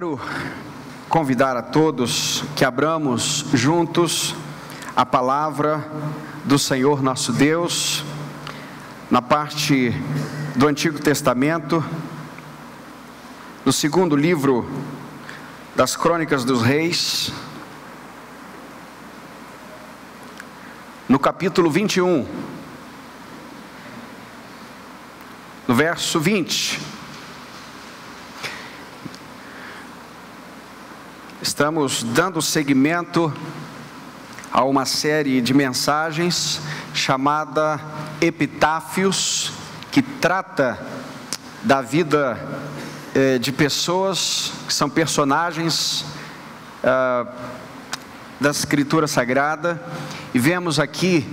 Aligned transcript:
Quero 0.00 0.18
convidar 1.10 1.58
a 1.58 1.62
todos 1.62 2.42
que 2.56 2.64
abramos 2.64 3.44
juntos 3.52 4.34
a 4.96 5.04
palavra 5.04 5.86
do 6.42 6.58
Senhor 6.58 7.02
nosso 7.02 7.34
Deus, 7.34 8.02
na 9.10 9.20
parte 9.20 9.92
do 10.56 10.66
Antigo 10.68 10.98
Testamento, 10.98 11.84
no 13.62 13.74
segundo 13.74 14.16
livro 14.16 14.66
das 15.76 15.96
Crônicas 15.96 16.46
dos 16.46 16.62
Reis, 16.62 17.30
no 21.06 21.18
capítulo 21.18 21.70
21, 21.70 22.26
no 25.68 25.74
verso 25.74 26.18
20. 26.18 26.89
Estamos 31.60 32.02
dando 32.02 32.40
seguimento 32.40 33.30
a 34.50 34.64
uma 34.64 34.86
série 34.86 35.42
de 35.42 35.52
mensagens 35.52 36.58
chamada 36.94 37.78
Epitáfios, 38.18 39.52
que 39.92 40.00
trata 40.00 40.80
da 41.62 41.82
vida 41.82 42.40
eh, 43.14 43.36
de 43.36 43.52
pessoas 43.52 44.54
que 44.66 44.72
são 44.72 44.88
personagens 44.88 46.06
ah, 46.82 47.26
da 48.40 48.48
Escritura 48.48 49.06
Sagrada, 49.06 49.82
e 50.32 50.38
vemos 50.38 50.80
aqui 50.80 51.28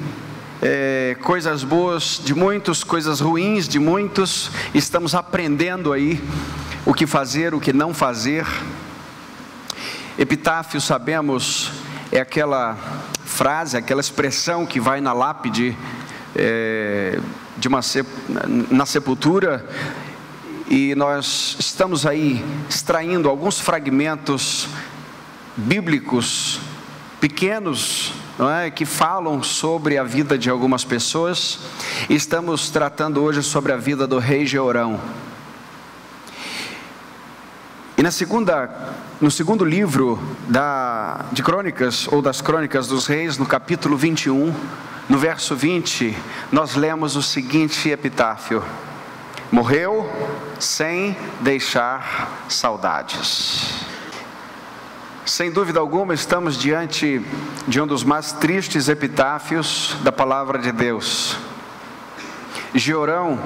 eh, 0.62 1.16
coisas 1.24 1.64
boas 1.64 2.20
de 2.22 2.36
muitos, 2.36 2.84
coisas 2.84 3.22
ruins 3.22 3.66
de 3.66 3.80
muitos, 3.80 4.52
estamos 4.74 5.16
aprendendo 5.16 5.94
aí 5.94 6.22
o 6.86 6.94
que 6.94 7.08
fazer, 7.08 7.54
o 7.54 7.62
que 7.62 7.72
não 7.72 7.94
fazer 7.94 8.46
Epitáfio, 10.18 10.82
sabemos, 10.82 11.72
é 12.12 12.20
aquela 12.20 12.76
frase, 13.24 13.78
aquela 13.78 14.02
expressão 14.02 14.66
que 14.66 14.80
vai 14.80 15.00
na 15.00 15.14
lápide 15.14 15.78
é, 16.36 17.20
de 17.56 17.68
uma 17.68 17.82
na 18.72 18.88
sepultura 18.88 19.64
e 20.68 20.96
nós 20.96 21.56
estamos 21.60 22.08
aí 22.08 22.44
extraindo 22.68 23.30
alguns 23.30 23.60
fragmentos 23.60 24.68
bíblicos 25.56 26.62
pequenos, 27.22 28.12
é, 28.64 28.72
que 28.72 28.86
falam 28.86 29.44
sobre 29.44 30.00
a 30.00 30.04
vida 30.04 30.36
de 30.36 30.50
algumas 30.50 30.84
pessoas. 30.84 31.60
Estamos 32.10 32.72
tratando 32.72 33.22
hoje 33.22 33.44
sobre 33.44 33.72
a 33.72 33.78
vida 33.78 34.08
do 34.08 34.18
rei 34.18 34.48
Georão. 34.48 35.00
E 37.98 38.04
na 38.04 38.12
segunda, 38.12 38.70
no 39.20 39.32
segundo 39.32 39.66
livro 39.66 40.20
da, 40.48 41.26
de 41.32 41.42
Crônicas, 41.42 42.08
ou 42.12 42.22
das 42.22 42.42
Crônicas 42.42 42.86
dos 42.86 43.08
Reis, 43.08 43.40
no 43.40 43.46
capítulo 43.48 43.98
21, 43.98 44.54
no 45.10 45.18
verso 45.18 45.56
20, 45.56 46.16
nós 46.52 46.76
lemos 46.76 47.16
o 47.16 47.24
seguinte 47.24 47.90
epitáfio: 47.90 48.64
Morreu 49.52 50.08
sem 50.60 51.18
deixar 51.42 52.46
saudades. 52.48 53.84
Sem 55.26 55.52
dúvida 55.52 55.80
alguma, 55.80 56.14
estamos 56.14 56.56
diante 56.56 57.20
de 57.68 57.82
um 57.82 57.88
dos 57.88 58.04
mais 58.04 58.32
tristes 58.32 58.90
epitáfios 58.90 59.98
da 60.04 60.12
palavra 60.12 60.60
de 60.60 60.72
Deus. 60.72 61.36
Georão 62.76 63.40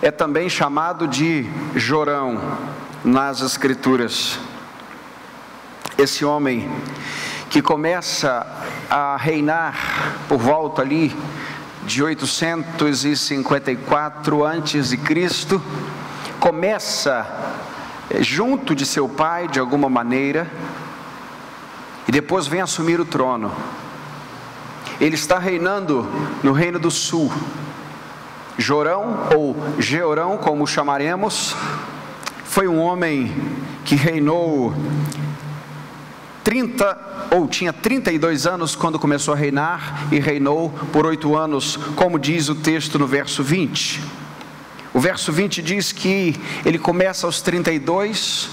é 0.00 0.10
também 0.10 0.48
chamado 0.48 1.06
de 1.06 1.46
Jorão 1.74 2.40
nas 3.04 3.40
Escrituras. 3.40 4.38
Esse 5.98 6.24
homem 6.24 6.70
que 7.50 7.60
começa 7.62 8.46
a 8.90 9.16
reinar 9.16 10.16
por 10.28 10.38
volta 10.38 10.82
ali 10.82 11.16
de 11.84 12.02
854 12.02 14.44
antes 14.44 14.90
de 14.90 14.96
Cristo, 14.96 15.62
começa 16.40 17.24
eh, 18.10 18.20
junto 18.22 18.74
de 18.74 18.84
seu 18.84 19.08
pai 19.08 19.46
de 19.48 19.60
alguma 19.60 19.88
maneira 19.88 20.50
e 22.08 22.12
depois 22.12 22.46
vem 22.46 22.60
assumir 22.60 23.00
o 23.00 23.04
trono. 23.04 23.52
Ele 25.00 25.14
está 25.14 25.38
reinando 25.38 26.06
no 26.42 26.52
reino 26.52 26.78
do 26.78 26.90
sul. 26.90 27.32
Jorão 28.58 29.28
ou 29.34 29.56
Georão, 29.78 30.38
como 30.38 30.66
chamaremos, 30.66 31.54
foi 32.56 32.66
um 32.66 32.80
homem 32.80 33.30
que 33.84 33.94
reinou 33.94 34.72
30 36.42 37.28
ou 37.32 37.46
tinha 37.46 37.70
32 37.70 38.46
anos 38.46 38.74
quando 38.74 38.98
começou 38.98 39.34
a 39.34 39.36
reinar 39.36 40.08
e 40.10 40.18
reinou 40.18 40.70
por 40.90 41.04
oito 41.04 41.36
anos, 41.36 41.76
como 41.94 42.18
diz 42.18 42.48
o 42.48 42.54
texto 42.54 42.98
no 42.98 43.06
verso 43.06 43.42
20. 43.42 44.00
O 44.94 44.98
verso 44.98 45.30
20 45.30 45.60
diz 45.60 45.92
que 45.92 46.34
ele 46.64 46.78
começa 46.78 47.26
aos 47.26 47.42
32, 47.42 48.48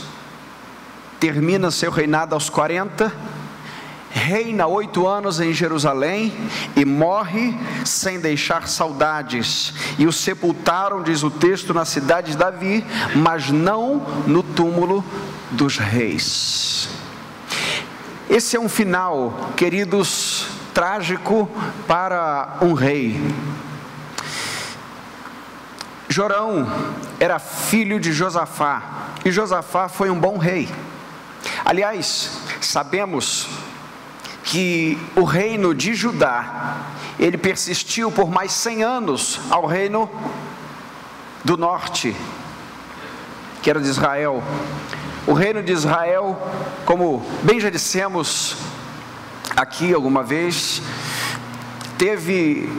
termina 1.17 1.71
seu 1.71 1.89
reinado 1.89 2.35
aos 2.35 2.49
40 2.49 3.09
reina 4.13 4.67
oito 4.67 5.07
anos 5.07 5.39
em 5.39 5.51
Jerusalém 5.51 6.31
e 6.75 6.85
morre 6.85 7.57
sem 7.83 8.19
deixar 8.19 8.67
saudades. 8.67 9.73
E 9.97 10.05
o 10.05 10.13
sepultaram, 10.13 11.01
diz 11.01 11.23
o 11.23 11.31
texto, 11.31 11.73
na 11.73 11.83
cidade 11.83 12.31
de 12.31 12.37
Davi, 12.37 12.85
mas 13.15 13.49
não 13.49 13.95
no 14.27 14.43
túmulo 14.43 15.03
dos 15.49 15.77
reis. 15.77 16.87
Esse 18.29 18.55
é 18.55 18.59
um 18.59 18.69
final, 18.69 19.51
queridos, 19.57 20.47
trágico 20.73 21.49
para 21.87 22.57
um 22.61 22.73
rei. 22.73 23.19
Jorão 26.07 26.67
era 27.19 27.39
filho 27.39 27.99
de 27.99 28.13
Josafá, 28.13 29.09
e 29.25 29.31
Josafá 29.31 29.89
foi 29.89 30.11
um 30.11 30.19
bom 30.19 30.37
rei. 30.37 30.69
Aliás, 31.65 32.37
sabemos 32.61 33.47
que 34.43 34.97
o 35.15 35.23
reino 35.23 35.73
de 35.73 35.93
Judá, 35.93 36.87
ele 37.19 37.37
persistiu 37.37 38.11
por 38.11 38.29
mais 38.29 38.51
100 38.51 38.83
anos 38.83 39.39
ao 39.49 39.65
reino 39.65 40.09
do 41.43 41.57
norte, 41.57 42.15
que 43.61 43.69
era 43.69 43.79
de 43.79 43.89
Israel. 43.89 44.43
O 45.25 45.33
reino 45.33 45.63
de 45.63 45.71
Israel, 45.71 46.37
como 46.85 47.25
bem 47.43 47.59
já 47.59 47.69
dissemos 47.69 48.57
aqui 49.55 49.93
alguma 49.93 50.23
vez, 50.23 50.81
teve 51.97 52.69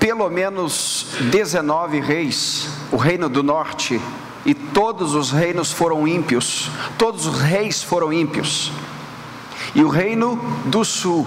pelo 0.00 0.28
menos 0.28 1.06
19 1.30 2.00
reis, 2.00 2.68
o 2.90 2.96
reino 2.96 3.28
do 3.28 3.42
norte, 3.42 4.00
e 4.44 4.54
todos 4.54 5.14
os 5.14 5.30
reinos 5.30 5.72
foram 5.72 6.06
ímpios, 6.06 6.70
todos 6.96 7.26
os 7.26 7.40
reis 7.40 7.82
foram 7.82 8.12
ímpios. 8.12 8.72
E 9.74 9.82
o 9.82 9.88
reino 9.88 10.36
do 10.66 10.84
sul, 10.84 11.26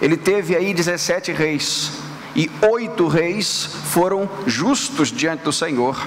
ele 0.00 0.16
teve 0.16 0.54
aí 0.54 0.74
17 0.74 1.32
reis, 1.32 1.92
e 2.34 2.50
oito 2.70 3.08
reis 3.08 3.64
foram 3.64 4.28
justos 4.46 5.10
diante 5.10 5.42
do 5.42 5.52
Senhor, 5.52 6.06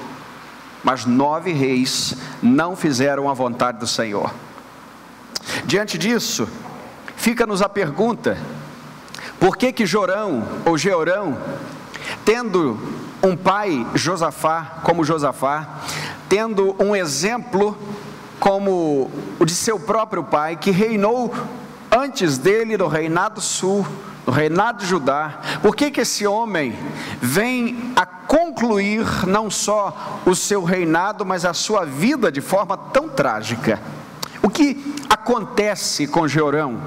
mas 0.84 1.06
nove 1.06 1.52
reis 1.52 2.16
não 2.42 2.76
fizeram 2.76 3.30
a 3.30 3.34
vontade 3.34 3.80
do 3.80 3.88
Senhor. 3.88 4.32
Diante 5.66 5.98
disso, 5.98 6.48
fica-nos 7.16 7.62
a 7.62 7.68
pergunta: 7.68 8.38
por 9.40 9.58
que 9.58 9.74
que 9.74 9.86
Jorão 9.86 10.48
ou 10.66 10.78
Georão, 10.78 11.38
tendo 12.24 12.80
um 13.24 13.36
pai 13.36 13.86
Josafá 13.96 14.80
como 14.84 15.04
Josafá, 15.04 15.68
tendo 16.30 16.76
um 16.80 16.96
exemplo 16.96 17.78
como 18.40 19.10
o 19.40 19.46
de 19.46 19.54
seu 19.54 19.80
próprio 19.80 20.24
pai, 20.24 20.56
que 20.56 20.72
reinou 20.72 21.34
antes 21.92 22.38
dele 22.38 22.78
no 22.78 22.88
reinado 22.88 23.42
sul, 23.42 23.86
no 24.26 24.32
reinado 24.32 24.80
de 24.80 24.86
Judá. 24.86 25.40
Por 25.62 25.76
que, 25.76 25.92
que 25.92 26.02
esse 26.02 26.26
homem 26.26 26.78
vem 27.22 27.94
a 27.96 28.06
concluir 28.06 29.06
não 29.28 29.50
só 29.50 30.22
o 30.26 30.36
seu 30.36 30.64
reinado, 30.64 31.26
mas 31.26 31.46
a 31.46 31.54
sua 31.54 31.86
vida 31.86 32.32
de 32.32 32.42
forma 32.42 32.78
tão 32.78 33.10
trágica? 33.10 33.80
O 34.42 34.50
que 34.50 34.96
acontece 35.10 36.08
com 36.08 36.28
Jeorão? 36.28 36.80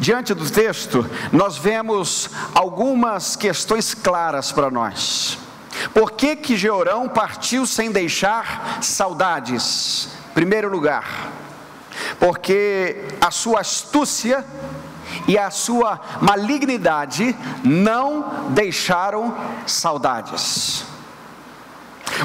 Diante 0.00 0.32
do 0.32 0.48
texto, 0.48 1.08
nós 1.32 1.58
vemos 1.58 2.30
algumas 2.54 3.36
questões 3.36 3.92
claras 3.92 4.52
para 4.52 4.70
nós. 4.70 5.38
Por 5.92 6.12
que 6.12 6.36
que 6.36 6.56
Jeorão 6.56 7.08
partiu 7.08 7.66
sem 7.66 7.90
deixar 7.90 8.78
saudades? 8.80 10.08
Primeiro 10.34 10.68
lugar, 10.68 11.30
porque 12.18 13.04
a 13.20 13.30
sua 13.30 13.60
astúcia 13.60 14.44
e 15.28 15.38
a 15.38 15.50
sua 15.50 16.00
malignidade 16.20 17.36
não 17.62 18.50
deixaram 18.50 19.34
saudades. 19.66 20.84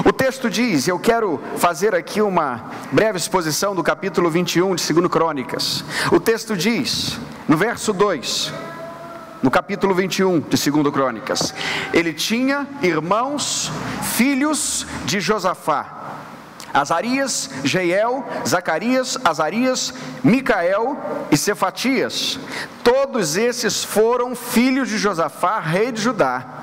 O 0.04 0.12
texto 0.12 0.48
diz, 0.48 0.88
eu 0.88 0.98
quero 0.98 1.40
fazer 1.56 1.94
aqui 1.94 2.20
uma 2.20 2.64
breve 2.92 3.18
exposição 3.18 3.74
do 3.74 3.82
capítulo 3.82 4.30
21 4.30 4.74
de 4.74 4.92
2 4.92 5.08
Crônicas. 5.08 5.84
O 6.12 6.20
texto 6.20 6.56
diz, 6.56 7.18
no 7.48 7.56
verso 7.56 7.92
2, 7.92 8.52
no 9.42 9.50
capítulo 9.50 9.94
21 9.94 10.40
de 10.40 10.70
2 10.70 10.92
Crônicas, 10.92 11.54
ele 11.92 12.12
tinha 12.12 12.66
irmãos, 12.82 13.70
filhos 14.02 14.86
de 15.04 15.20
Josafá. 15.20 15.99
Azarias, 16.72 17.50
Jeiel, 17.64 18.24
Zacarias, 18.46 19.18
Azarias, 19.24 19.92
Micael 20.22 20.96
e 21.30 21.36
Cefatias. 21.36 22.38
Todos 22.82 23.36
esses 23.36 23.84
foram 23.84 24.34
filhos 24.34 24.88
de 24.88 24.98
Josafá, 24.98 25.60
rei 25.60 25.92
de 25.92 26.00
Judá. 26.00 26.60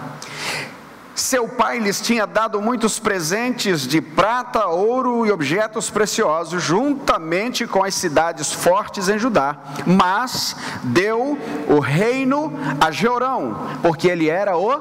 Seu 1.18 1.48
pai 1.48 1.80
lhes 1.80 2.00
tinha 2.00 2.28
dado 2.28 2.62
muitos 2.62 3.00
presentes 3.00 3.88
de 3.88 4.00
prata, 4.00 4.68
ouro 4.68 5.26
e 5.26 5.32
objetos 5.32 5.90
preciosos, 5.90 6.62
juntamente 6.62 7.66
com 7.66 7.84
as 7.84 7.96
cidades 7.96 8.54
fortes 8.54 9.10
em 9.10 9.18
Judá, 9.18 9.58
mas 9.84 10.56
deu 10.84 11.36
o 11.68 11.80
reino 11.80 12.54
a 12.80 12.92
Jeorão, 12.92 13.68
porque 13.82 14.08
ele 14.08 14.30
era 14.30 14.56
o 14.58 14.80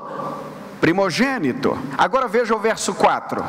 primogênito. 0.79 1.79
Agora 1.97 2.29
veja 2.29 2.55
o 2.55 2.59
verso 2.59 2.93
4. 2.93 3.43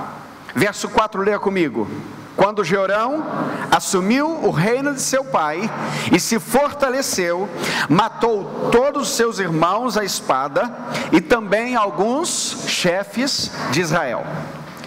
Verso 0.58 0.90
4, 0.90 1.22
leia 1.22 1.38
comigo. 1.38 1.88
Quando 2.36 2.64
Jeorão 2.64 3.24
assumiu 3.70 4.28
o 4.28 4.50
reino 4.50 4.92
de 4.92 5.02
seu 5.02 5.24
pai 5.24 5.70
e 6.12 6.20
se 6.20 6.40
fortaleceu, 6.40 7.48
matou 7.88 8.70
todos 8.72 9.08
os 9.08 9.16
seus 9.16 9.38
irmãos 9.38 10.00
à 10.00 10.04
espada 10.04 10.76
e 11.12 11.22
também 11.22 11.76
alguns 11.76 12.66
chefes 12.68 13.52
de 13.70 13.82
Israel. 13.82 14.26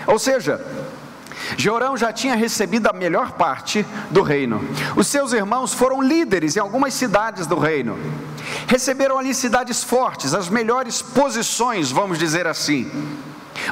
Ou 0.08 0.19
seja, 0.19 0.61
Jeorão 1.56 1.96
já 1.96 2.12
tinha 2.12 2.34
recebido 2.34 2.88
a 2.88 2.93
melhor 2.93 3.32
parte 3.32 3.87
do 4.11 4.23
reino. 4.23 4.61
Os 4.96 5.06
seus 5.06 5.32
irmãos 5.32 5.73
foram 5.73 6.02
líderes 6.02 6.56
em 6.56 6.61
algumas 6.61 6.94
cidades 6.94 7.46
do 7.46 7.56
reino. 7.56 7.96
Receberam 8.66 9.20
ali 9.20 9.32
cidades 9.34 9.84
fortes, 9.84 10.34
as 10.34 10.49
melhores 10.49 11.00
posições, 11.00 11.93
vamos 11.93 12.19
dizer 12.19 12.49
assim. 12.49 12.90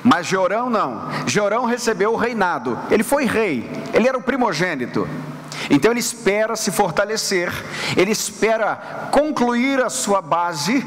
Mas 0.03 0.27
Jorão 0.27 0.69
não. 0.71 1.09
Jorão 1.27 1.65
recebeu 1.65 2.12
o 2.12 2.17
reinado. 2.17 2.79
Ele 2.91 3.03
foi 3.03 3.25
rei. 3.25 3.71
Ele 3.93 4.09
era 4.09 4.19
o 4.19 4.23
primogênito. 4.23 5.09
Então 5.71 5.91
ele 5.91 6.00
espera 6.00 6.56
se 6.56 6.71
fortalecer, 6.71 7.53
ele 7.97 8.11
espera 8.11 9.09
concluir 9.11 9.83
a 9.83 9.91
sua 9.91 10.23
base, 10.23 10.87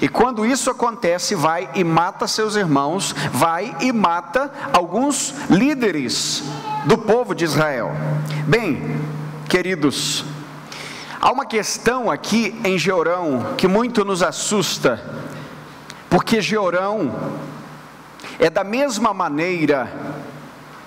e 0.00 0.08
quando 0.08 0.44
isso 0.44 0.70
acontece, 0.70 1.34
vai 1.34 1.68
e 1.74 1.82
mata 1.82 2.26
seus 2.26 2.56
irmãos, 2.56 3.14
vai 3.32 3.74
e 3.80 3.92
mata 3.92 4.52
alguns 4.72 5.34
líderes 5.48 6.42
do 6.84 6.98
povo 6.98 7.34
de 7.34 7.44
Israel. 7.44 7.92
Bem, 8.46 9.00
queridos, 9.48 10.24
há 11.20 11.32
uma 11.32 11.46
questão 11.46 12.10
aqui 12.10 12.54
em 12.64 12.76
Georão 12.76 13.54
que 13.56 13.66
muito 13.66 14.04
nos 14.04 14.22
assusta, 14.22 15.02
porque 16.10 16.40
Georão 16.40 17.40
é 18.38 18.48
da 18.50 18.64
mesma 18.64 19.12
maneira 19.12 19.90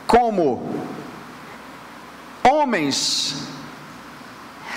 como 0.05 0.85
homens 2.43 3.47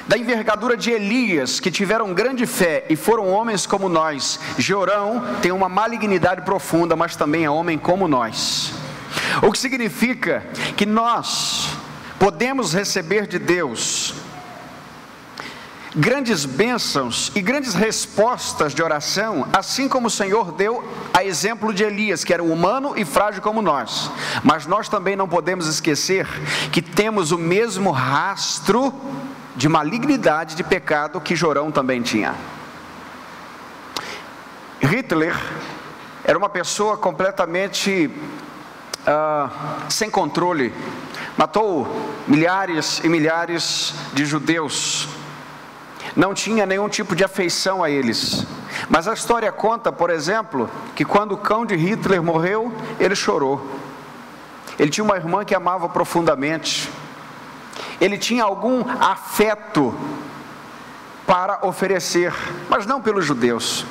da 0.07 0.19
envergadura 0.19 0.77
de 0.77 0.91
Elias, 0.91 1.61
que 1.61 1.71
tiveram 1.71 2.13
grande 2.13 2.45
fé 2.45 2.85
e 2.91 2.97
foram 2.97 3.29
homens 3.29 3.65
como 3.65 3.89
nós. 3.89 4.41
Jorão 4.59 5.23
tem 5.41 5.53
uma 5.53 5.69
malignidade 5.69 6.43
profunda, 6.43 6.97
mas 6.97 7.15
também 7.15 7.45
é 7.45 7.51
homem 7.51 7.79
como 7.79 8.09
nós. 8.09 8.73
O 9.41 9.53
que 9.53 9.59
significa 9.59 10.45
que 10.77 10.85
nós 10.85 11.69
podemos 12.19 12.75
receber 12.75 13.27
de 13.27 13.39
Deus 13.39 14.15
grandes 15.95 16.45
bênçãos 16.45 17.33
e 17.35 17.41
grandes 17.41 17.75
respostas 17.75 18.75
de 18.75 18.83
oração, 18.83 19.47
assim 19.53 19.89
como 19.89 20.07
o 20.07 20.11
Senhor 20.11 20.53
deu 20.53 20.85
a 21.13 21.25
exemplo 21.25 21.75
de 21.75 21.83
Elias, 21.83 22.23
que 22.23 22.33
era 22.33 22.43
humano 22.43 22.95
e 22.97 23.05
frágil 23.05 23.43
como 23.43 23.61
nós. 23.61 24.11
Mas 24.45 24.67
nós 24.67 24.89
também 24.89 25.17
não 25.17 25.29
podemos 25.29 25.67
esquecer 25.67 26.27
que 26.71 26.81
temos 26.81 27.33
o 27.33 27.39
mesmo 27.39 27.91
rastro 27.91 28.95
de 29.57 29.69
malignidade, 29.69 30.55
de 30.55 30.63
pecado 30.63 31.21
que 31.21 31.35
Jorão 31.35 31.73
também 31.73 32.03
tinha. 32.03 32.35
Hitler 34.81 35.37
era 36.25 36.39
uma 36.39 36.49
pessoa 36.49 36.97
completamente 36.97 38.09
uh, 39.01 39.91
sem 39.91 40.09
controle, 40.09 40.73
matou 41.37 42.09
milhares 42.29 43.01
e 43.03 43.09
milhares 43.09 43.93
de 44.15 44.25
judeus 44.25 45.20
não 46.17 46.35
tinha 46.35 46.67
nenhum 46.67 46.89
tipo 46.89 47.15
de 47.15 47.25
afeição 47.25 47.83
a 47.83 47.91
eles. 47.91 48.47
Mas 48.89 49.07
a 49.07 49.13
história 49.13 49.51
conta, 49.53 49.93
por 49.93 50.11
exemplo, 50.11 50.69
que 50.95 51.05
quando 51.05 51.33
o 51.33 51.39
cão 51.39 51.65
de 51.65 51.77
Hitler 51.77 52.23
morreu, 52.23 52.73
ele 52.99 53.15
chorou. 53.15 53.65
Ele 54.79 54.91
tinha 54.91 55.05
uma 55.05 55.17
irmã 55.17 55.45
que 55.45 55.55
amava 55.55 55.89
profundamente. 55.89 56.91
Ele 58.01 58.17
tinha 58.17 58.45
algum 58.45 58.85
afeto 59.01 59.95
para 61.27 61.61
oferecer, 61.67 62.35
mas 62.69 62.87
não 62.87 63.01
pelos 63.01 63.25
judeus. 63.25 63.85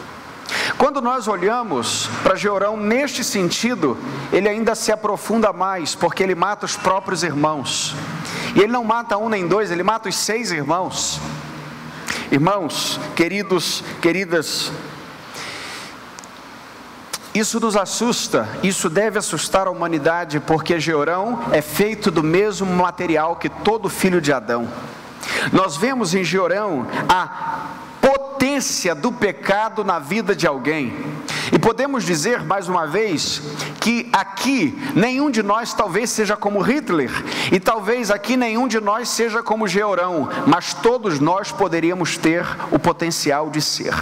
Quando 0.78 1.02
nós 1.02 1.28
olhamos 1.28 2.10
para 2.24 2.36
Georão 2.36 2.76
neste 2.76 3.24
sentido, 3.24 3.98
ele 4.32 4.50
ainda 4.50 4.74
se 4.76 4.92
aprofunda 4.92 5.54
mais, 5.54 5.94
porque 5.94 6.24
ele 6.24 6.36
mata 6.36 6.66
os 6.66 6.76
próprios 6.76 7.24
irmãos. 7.24 7.96
E 8.56 8.60
ele 8.60 8.72
não 8.72 8.84
mata 8.84 9.18
um 9.18 9.30
nem 9.30 9.48
dois, 9.48 9.72
ele 9.72 9.84
mata 9.84 10.10
os 10.10 10.16
seis 10.16 10.52
irmãos. 10.52 11.20
Irmãos, 12.32 13.00
queridos, 13.16 13.84
queridas, 14.00 14.72
isso 17.34 17.60
nos 17.60 17.76
assusta, 17.76 18.48
isso 18.62 18.88
deve 18.88 19.18
assustar 19.18 19.66
a 19.66 19.72
humanidade, 19.72 20.40
porque 20.40 20.80
Georão 20.80 21.40
é 21.52 21.60
feito 21.60 22.12
do 22.12 22.22
mesmo 22.22 22.68
material 22.68 23.36
que 23.36 23.50
todo 23.50 23.90
filho 23.90 24.22
de 24.22 24.32
Adão. 24.32 24.68
Nós 25.52 25.76
vemos 25.76 26.14
em 26.14 26.24
Georão 26.24 26.86
a 27.08 27.68
potência 28.00 28.94
do 28.94 29.12
pecado 29.12 29.84
na 29.84 29.98
vida 29.98 30.36
de 30.36 30.46
alguém. 30.46 30.94
E 31.60 31.62
podemos 31.62 32.06
dizer 32.06 32.42
mais 32.46 32.70
uma 32.70 32.88
vez 32.88 33.42
que 33.82 34.08
aqui 34.14 34.74
nenhum 34.96 35.30
de 35.30 35.44
nós 35.44 35.74
talvez 35.74 36.10
seja 36.10 36.38
como 36.38 36.62
Hitler, 36.62 37.12
e 37.52 37.60
talvez 37.60 38.10
aqui 38.10 38.38
nenhum 38.38 38.66
de 38.66 38.80
nós 38.80 39.10
seja 39.10 39.44
como 39.44 39.68
Georão, 39.68 40.30
mas 40.48 40.74
todos 40.74 41.20
nós 41.20 41.52
poderíamos 41.52 42.16
ter 42.16 42.46
o 42.72 42.80
potencial 42.80 43.50
de 43.50 43.62
ser. 43.62 43.94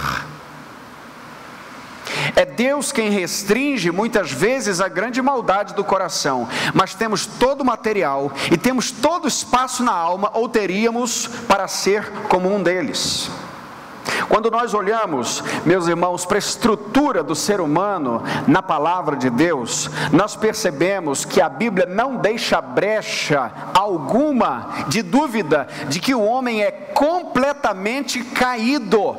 É 2.36 2.44
Deus 2.44 2.92
quem 2.92 3.10
restringe 3.10 3.90
muitas 3.90 4.30
vezes 4.30 4.80
a 4.80 4.86
grande 4.86 5.20
maldade 5.20 5.74
do 5.74 5.82
coração, 5.82 6.48
mas 6.72 6.94
temos 6.94 7.26
todo 7.26 7.62
o 7.62 7.66
material 7.66 8.30
e 8.52 8.56
temos 8.56 8.92
todo 8.92 9.24
o 9.24 9.28
espaço 9.28 9.82
na 9.82 9.90
alma, 9.90 10.30
ou 10.32 10.48
teríamos, 10.48 11.26
para 11.48 11.66
ser 11.66 12.08
como 12.28 12.54
um 12.54 12.62
deles. 12.62 13.28
Quando 14.28 14.50
nós 14.50 14.74
olhamos, 14.74 15.42
meus 15.64 15.86
irmãos, 15.88 16.24
para 16.24 16.36
a 16.36 16.38
estrutura 16.38 17.22
do 17.22 17.34
ser 17.34 17.60
humano 17.60 18.22
na 18.46 18.62
palavra 18.62 19.16
de 19.16 19.30
Deus, 19.30 19.90
nós 20.12 20.36
percebemos 20.36 21.24
que 21.24 21.40
a 21.40 21.48
Bíblia 21.48 21.86
não 21.86 22.16
deixa 22.16 22.60
brecha 22.60 23.50
alguma 23.74 24.86
de 24.88 25.02
dúvida 25.02 25.68
de 25.88 26.00
que 26.00 26.14
o 26.14 26.22
homem 26.22 26.62
é 26.62 26.70
completamente 26.70 28.22
caído. 28.22 29.16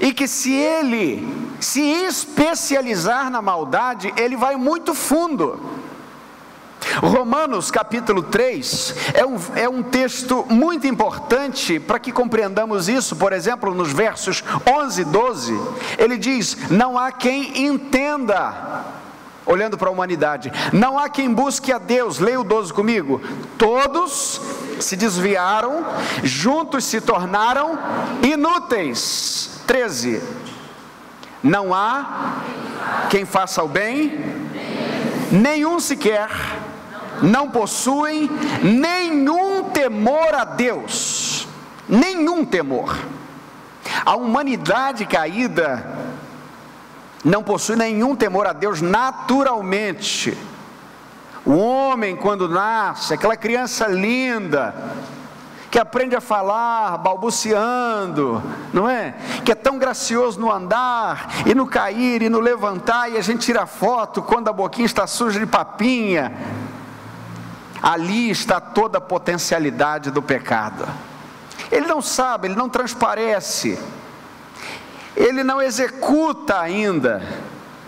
E 0.00 0.12
que 0.12 0.28
se 0.28 0.52
ele 0.52 1.26
se 1.60 1.80
especializar 1.80 3.30
na 3.30 3.42
maldade, 3.42 4.12
ele 4.16 4.36
vai 4.36 4.56
muito 4.56 4.94
fundo. 4.94 5.73
Romanos 7.02 7.70
capítulo 7.70 8.22
3 8.22 8.94
é 9.14 9.26
um, 9.26 9.36
é 9.54 9.68
um 9.68 9.82
texto 9.82 10.44
muito 10.48 10.86
importante 10.86 11.80
para 11.80 11.98
que 11.98 12.12
compreendamos 12.12 12.88
isso. 12.88 13.16
Por 13.16 13.32
exemplo, 13.32 13.74
nos 13.74 13.92
versos 13.92 14.44
11 14.68 15.00
e 15.00 15.04
12, 15.04 15.60
ele 15.98 16.16
diz: 16.16 16.56
Não 16.70 16.98
há 16.98 17.10
quem 17.10 17.66
entenda, 17.66 18.84
olhando 19.44 19.76
para 19.76 19.88
a 19.88 19.92
humanidade, 19.92 20.52
não 20.72 20.98
há 20.98 21.08
quem 21.08 21.32
busque 21.32 21.72
a 21.72 21.78
Deus. 21.78 22.18
Leia 22.18 22.40
o 22.40 22.44
12 22.44 22.72
comigo. 22.72 23.20
Todos 23.58 24.40
se 24.80 24.96
desviaram, 24.96 25.84
juntos 26.22 26.84
se 26.84 27.00
tornaram 27.00 27.78
inúteis. 28.22 29.62
13. 29.66 30.22
Não 31.42 31.74
há 31.74 32.36
quem 33.10 33.24
faça 33.24 33.62
o 33.62 33.68
bem, 33.68 34.18
nenhum 35.30 35.78
sequer 35.78 36.28
não 37.24 37.50
possuem 37.50 38.30
nenhum 38.62 39.64
temor 39.70 40.34
a 40.34 40.44
Deus, 40.44 41.48
nenhum 41.88 42.44
temor. 42.44 42.96
A 44.04 44.16
humanidade 44.16 45.06
caída 45.06 45.86
não 47.24 47.42
possui 47.42 47.76
nenhum 47.76 48.14
temor 48.14 48.46
a 48.46 48.52
Deus 48.52 48.80
naturalmente. 48.80 50.36
O 51.44 51.56
homem, 51.56 52.16
quando 52.16 52.48
nasce, 52.48 53.14
aquela 53.14 53.36
criança 53.36 53.86
linda, 53.86 54.74
que 55.70 55.78
aprende 55.78 56.14
a 56.14 56.20
falar 56.20 56.96
balbuciando, 56.98 58.42
não 58.72 58.88
é? 58.88 59.14
Que 59.44 59.52
é 59.52 59.54
tão 59.54 59.76
gracioso 59.76 60.40
no 60.40 60.50
andar, 60.50 61.28
e 61.44 61.54
no 61.54 61.66
cair, 61.66 62.22
e 62.22 62.28
no 62.28 62.40
levantar, 62.40 63.10
e 63.10 63.16
a 63.16 63.20
gente 63.20 63.44
tira 63.44 63.66
foto 63.66 64.22
quando 64.22 64.48
a 64.48 64.52
boquinha 64.52 64.86
está 64.86 65.06
suja 65.06 65.40
de 65.40 65.46
papinha. 65.46 66.32
Ali 67.84 68.30
está 68.30 68.62
toda 68.62 68.96
a 68.96 69.00
potencialidade 69.00 70.10
do 70.10 70.22
pecado. 70.22 70.88
Ele 71.70 71.86
não 71.86 72.00
sabe, 72.00 72.48
ele 72.48 72.54
não 72.54 72.66
transparece, 72.66 73.78
ele 75.14 75.44
não 75.44 75.60
executa 75.60 76.58
ainda, 76.58 77.22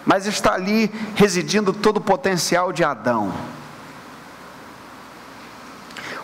mas 0.04 0.26
está 0.26 0.52
ali 0.52 0.92
residindo 1.14 1.72
todo 1.72 1.96
o 1.96 2.02
potencial 2.02 2.74
de 2.74 2.84
Adão. 2.84 3.32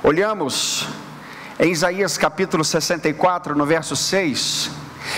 Olhamos 0.03 0.87
em 1.59 1.73
Isaías 1.73 2.19
capítulo 2.19 2.63
64, 2.63 3.57
no 3.57 3.65
verso 3.65 3.97
6, 3.97 4.71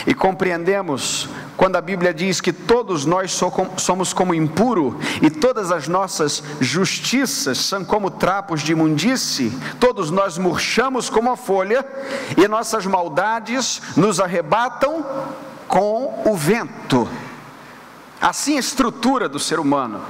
e 0.06 0.14
compreendemos 0.14 1.28
quando 1.56 1.76
a 1.76 1.80
Bíblia 1.80 2.12
diz 2.12 2.40
que 2.40 2.52
todos 2.52 3.04
nós 3.04 3.38
somos 3.76 4.12
como 4.12 4.34
impuro 4.34 4.99
e 5.23 5.30
todas 5.30 5.70
as 5.70 5.87
nossas 5.87 6.42
justiças 6.61 7.58
são 7.58 7.84
como 7.84 8.11
trapos 8.11 8.62
de 8.62 8.73
imundície, 8.73 9.56
todos 9.78 10.11
nós 10.11 10.37
murchamos 10.37 11.08
como 11.08 11.30
a 11.30 11.37
folha 11.37 11.84
e 12.37 12.49
nossas 12.49 12.87
maldades 12.87 13.80
nos 13.96 14.18
arrebatam 14.18 15.04
com 15.68 16.23
o 16.26 16.37
vento. 16.37 17.08
Assim 18.20 18.56
a 18.56 18.61
estrutura 18.61 19.28
do 19.28 19.38
ser 19.38 19.61
humano. 19.61 20.00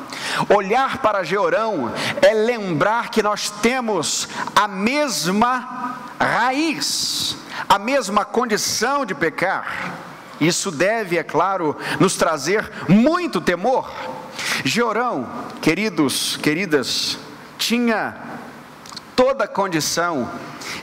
Olhar 0.48 0.98
para 0.98 1.24
Georão 1.24 1.92
é 2.22 2.32
lembrar 2.32 3.10
que 3.10 3.22
nós 3.22 3.50
temos 3.50 4.28
a 4.54 4.68
mesma 4.68 5.98
raiz, 6.18 7.36
a 7.68 7.78
mesma 7.78 8.24
condição 8.24 9.04
de 9.04 9.14
pecar. 9.14 10.13
Isso 10.46 10.70
deve, 10.70 11.16
é 11.16 11.22
claro, 11.22 11.76
nos 11.98 12.16
trazer 12.16 12.70
muito 12.88 13.40
temor. 13.40 13.90
Georão, 14.64 15.28
queridos, 15.60 16.36
queridas, 16.36 17.18
tinha 17.56 18.16
toda 19.16 19.44
a 19.44 19.48
condição 19.48 20.30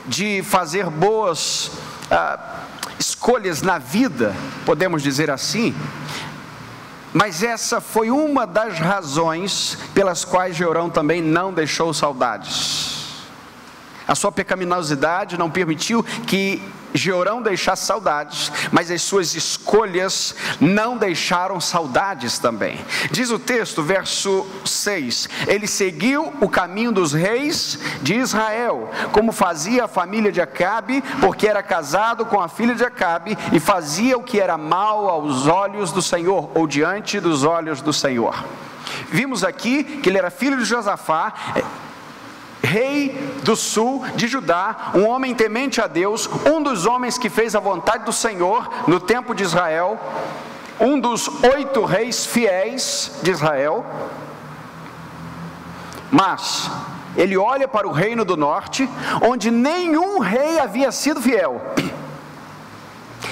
de 0.06 0.42
fazer 0.42 0.88
boas 0.90 1.70
ah, 2.10 2.60
escolhas 2.98 3.62
na 3.62 3.78
vida, 3.78 4.34
podemos 4.64 5.02
dizer 5.02 5.30
assim, 5.30 5.74
mas 7.12 7.42
essa 7.42 7.80
foi 7.80 8.10
uma 8.10 8.46
das 8.46 8.78
razões 8.78 9.76
pelas 9.92 10.24
quais 10.24 10.56
Georão 10.56 10.88
também 10.88 11.20
não 11.20 11.52
deixou 11.52 11.92
saudades. 11.92 13.01
A 14.12 14.14
sua 14.14 14.30
pecaminosidade 14.30 15.38
não 15.38 15.50
permitiu 15.50 16.04
que 16.26 16.60
Georão 16.92 17.40
deixasse 17.40 17.86
saudades, 17.86 18.52
mas 18.70 18.90
as 18.90 19.00
suas 19.00 19.34
escolhas 19.34 20.34
não 20.60 20.98
deixaram 20.98 21.58
saudades 21.58 22.38
também. 22.38 22.78
Diz 23.10 23.30
o 23.30 23.38
texto, 23.38 23.82
verso 23.82 24.46
6: 24.66 25.30
Ele 25.46 25.66
seguiu 25.66 26.30
o 26.42 26.46
caminho 26.50 26.92
dos 26.92 27.14
reis 27.14 27.78
de 28.02 28.16
Israel, 28.16 28.90
como 29.12 29.32
fazia 29.32 29.86
a 29.86 29.88
família 29.88 30.30
de 30.30 30.42
Acabe, 30.42 31.02
porque 31.18 31.48
era 31.48 31.62
casado 31.62 32.26
com 32.26 32.38
a 32.38 32.48
filha 32.48 32.74
de 32.74 32.84
Acabe 32.84 33.38
e 33.50 33.58
fazia 33.58 34.18
o 34.18 34.22
que 34.22 34.38
era 34.38 34.58
mal 34.58 35.08
aos 35.08 35.46
olhos 35.46 35.90
do 35.90 36.02
Senhor, 36.02 36.50
ou 36.54 36.66
diante 36.66 37.18
dos 37.18 37.44
olhos 37.44 37.80
do 37.80 37.94
Senhor. 37.94 38.44
Vimos 39.10 39.42
aqui 39.42 39.84
que 39.84 40.10
ele 40.10 40.18
era 40.18 40.30
filho 40.30 40.58
de 40.58 40.66
Josafá, 40.66 41.32
rei 42.62 43.18
do 43.42 43.56
sul 43.56 44.04
de 44.14 44.28
Judá, 44.28 44.92
um 44.94 45.06
homem 45.06 45.34
temente 45.34 45.80
a 45.80 45.86
Deus, 45.86 46.28
um 46.46 46.62
dos 46.62 46.86
homens 46.86 47.18
que 47.18 47.28
fez 47.28 47.54
a 47.54 47.60
vontade 47.60 48.04
do 48.04 48.12
Senhor 48.12 48.68
no 48.86 49.00
tempo 49.00 49.34
de 49.34 49.42
Israel, 49.42 49.98
um 50.80 50.98
dos 50.98 51.28
oito 51.42 51.84
reis 51.84 52.24
fiéis 52.24 53.18
de 53.22 53.30
Israel. 53.30 53.84
Mas 56.10 56.70
ele 57.16 57.36
olha 57.36 57.66
para 57.66 57.88
o 57.88 57.92
reino 57.92 58.24
do 58.24 58.36
norte, 58.36 58.88
onde 59.22 59.50
nenhum 59.50 60.18
rei 60.18 60.58
havia 60.58 60.92
sido 60.92 61.20
fiel. 61.20 61.60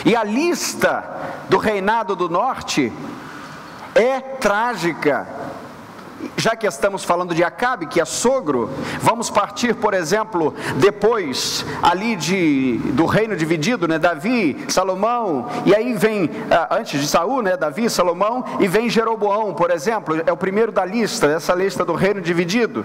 E 0.05 0.17
a 0.17 0.25
lista 0.25 1.05
do 1.49 1.59
reinado 1.59 2.17
do 2.17 2.29
norte 2.29 2.93
é 3.95 4.21
trágica 4.21 5.40
já 6.41 6.57
que 6.57 6.67
estamos 6.67 7.05
falando 7.05 7.35
de 7.35 7.45
Acabe, 7.45 7.87
que 7.87 8.01
é 8.01 8.05
sogro, 8.05 8.71
vamos 9.01 9.31
partir, 9.31 9.75
por 9.75 9.95
exemplo, 9.95 10.55
depois 10.77 11.65
ali 11.83 12.17
de, 12.17 12.79
do 12.93 13.07
reino 13.07 13.37
dividido, 13.37 13.87
né? 13.87 13.99
Davi, 13.99 14.65
Salomão, 14.69 15.49
e 15.65 15.75
aí 15.75 15.93
vem, 15.95 16.31
ah, 16.51 16.79
antes 16.79 17.01
de 17.01 17.07
Saul, 17.07 17.43
né? 17.43 17.57
Davi, 17.57 17.89
Salomão, 17.91 18.45
e 18.59 18.67
vem 18.67 18.89
Jeroboão, 18.89 19.55
por 19.55 19.71
exemplo, 19.71 20.21
é 20.27 20.33
o 20.33 20.37
primeiro 20.37 20.73
da 20.73 20.85
lista, 20.85 21.29
dessa 21.29 21.55
lista 21.55 21.85
do 21.85 21.95
reino 21.95 22.21
dividido 22.21 22.85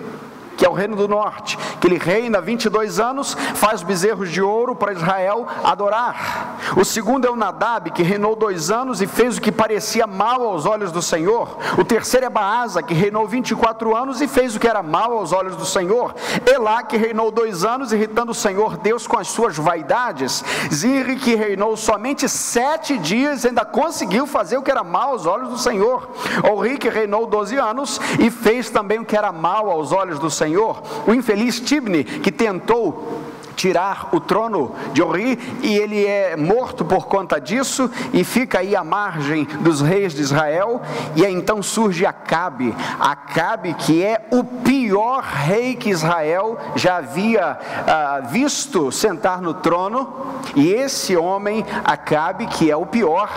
que 0.55 0.65
é 0.65 0.69
o 0.69 0.73
reino 0.73 0.95
do 0.95 1.07
norte, 1.07 1.57
que 1.79 1.87
ele 1.87 1.97
reina 1.97 2.41
22 2.41 2.99
anos, 2.99 3.35
faz 3.55 3.81
bezerros 3.81 4.31
de 4.31 4.41
ouro 4.41 4.75
para 4.75 4.93
Israel 4.93 5.47
adorar. 5.63 6.57
O 6.77 6.83
segundo 6.83 7.25
é 7.25 7.29
o 7.29 7.35
Nadab, 7.35 7.91
que 7.91 8.03
reinou 8.03 8.35
dois 8.35 8.71
anos 8.71 9.01
e 9.01 9.07
fez 9.07 9.37
o 9.37 9.41
que 9.41 9.51
parecia 9.51 10.07
mal 10.07 10.41
aos 10.43 10.65
olhos 10.65 10.91
do 10.91 11.01
Senhor. 11.01 11.57
O 11.77 11.83
terceiro 11.83 12.25
é 12.25 12.29
Baasa, 12.29 12.81
que 12.81 12.93
reinou 12.93 13.27
24 13.27 13.95
anos 13.95 14.21
e 14.21 14.27
fez 14.27 14.55
o 14.55 14.59
que 14.59 14.67
era 14.67 14.83
mal 14.83 15.13
aos 15.13 15.31
olhos 15.31 15.55
do 15.55 15.65
Senhor. 15.65 16.13
Elá, 16.45 16.83
que 16.83 16.97
reinou 16.97 17.31
dois 17.31 17.63
anos, 17.63 17.91
irritando 17.91 18.31
o 18.31 18.35
Senhor 18.35 18.77
Deus 18.77 19.07
com 19.07 19.17
as 19.17 19.27
suas 19.27 19.57
vaidades. 19.57 20.43
Zirri, 20.73 21.15
que 21.15 21.35
reinou 21.35 21.75
somente 21.77 22.27
sete 22.27 22.97
dias 22.97 23.45
ainda 23.45 23.65
conseguiu 23.65 24.27
fazer 24.27 24.57
o 24.57 24.61
que 24.61 24.71
era 24.71 24.83
mal 24.83 25.11
aos 25.11 25.25
olhos 25.25 25.49
do 25.49 25.57
Senhor. 25.57 26.09
Ori, 26.49 26.77
que 26.77 26.89
reinou 26.89 27.25
12 27.25 27.57
anos 27.57 27.99
e 28.19 28.29
fez 28.29 28.69
também 28.69 28.99
o 28.99 29.05
que 29.05 29.17
era 29.17 29.31
mal 29.31 29.69
aos 29.69 29.91
olhos 29.91 30.19
do 30.19 30.29
Senhor. 30.29 30.44
Senhor, 30.45 30.83
o 31.07 31.13
infeliz 31.13 31.59
Tibni, 31.59 32.03
que 32.03 32.31
tentou 32.31 33.23
tirar 33.55 34.09
o 34.11 34.19
trono 34.19 34.75
de 34.93 35.01
Ori 35.01 35.39
e 35.63 35.75
ele 35.75 36.05
é 36.05 36.35
morto 36.35 36.85
por 36.85 37.07
conta 37.07 37.39
disso 37.39 37.89
e 38.13 38.23
fica 38.23 38.59
aí 38.59 38.75
à 38.75 38.83
margem 38.83 39.45
dos 39.61 39.81
reis 39.81 40.13
de 40.13 40.21
Israel 40.21 40.81
e 41.15 41.25
aí 41.25 41.33
então 41.33 41.63
surge 41.63 42.05
Acabe, 42.05 42.75
Acabe 42.99 43.73
que 43.73 44.03
é 44.03 44.27
o 44.29 44.43
pior 44.43 45.23
rei 45.23 45.73
que 45.75 45.89
Israel 45.89 46.57
já 46.75 46.97
havia 46.97 47.57
ah, 47.87 48.21
visto 48.29 48.91
sentar 48.91 49.41
no 49.41 49.53
trono 49.53 50.13
e 50.53 50.69
esse 50.69 51.15
homem 51.15 51.65
Acabe 51.85 52.45
que 52.47 52.69
é 52.69 52.75
o 52.75 52.85
pior 52.85 53.29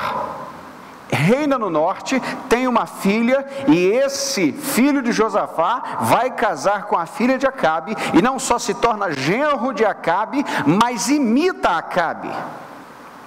reina 1.10 1.58
no 1.58 1.70
norte, 1.70 2.20
tem 2.48 2.66
uma 2.66 2.86
filha, 2.86 3.46
e 3.66 3.86
esse 3.86 4.52
filho 4.52 5.02
de 5.02 5.12
Josafá 5.12 5.98
vai 6.02 6.30
casar 6.30 6.84
com 6.84 6.96
a 6.96 7.06
filha 7.06 7.38
de 7.38 7.46
Acabe, 7.46 7.96
e 8.14 8.22
não 8.22 8.38
só 8.38 8.58
se 8.58 8.74
torna 8.74 9.12
genro 9.12 9.72
de 9.72 9.84
Acabe, 9.84 10.44
mas 10.66 11.08
imita 11.08 11.70
Acabe. 11.70 12.30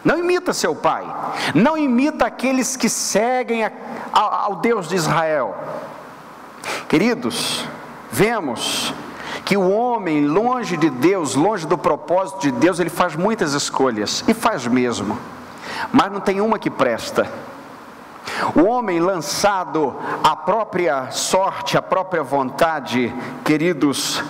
Não 0.03 0.17
imita 0.17 0.51
seu 0.51 0.75
pai, 0.75 1.05
não 1.53 1.77
imita 1.77 2.25
aqueles 2.25 2.75
que 2.75 2.89
seguem 2.89 3.65
a, 3.65 3.71
a, 4.11 4.45
ao 4.45 4.55
Deus 4.55 4.87
de 4.87 4.95
Israel. 4.95 5.55
Queridos, 6.89 7.65
vemos 8.11 8.93
que 9.45 9.55
o 9.55 9.69
homem, 9.69 10.25
longe 10.25 10.75
de 10.75 10.89
Deus, 10.89 11.35
longe 11.35 11.67
do 11.67 11.77
propósito 11.77 12.41
de 12.41 12.51
Deus, 12.51 12.79
ele 12.79 12.89
faz 12.89 13.15
muitas 13.15 13.53
escolhas, 13.53 14.23
e 14.27 14.33
faz 14.33 14.65
mesmo, 14.65 15.17
mas 15.91 16.11
não 16.11 16.19
tem 16.19 16.41
uma 16.41 16.57
que 16.57 16.69
presta. 16.69 17.31
O 18.55 18.63
homem 18.63 18.99
lançado 18.99 19.95
à 20.23 20.35
própria 20.35 21.11
sorte, 21.11 21.77
à 21.77 21.81
própria 21.81 22.23
vontade, 22.23 23.13
queridos, 23.43 24.23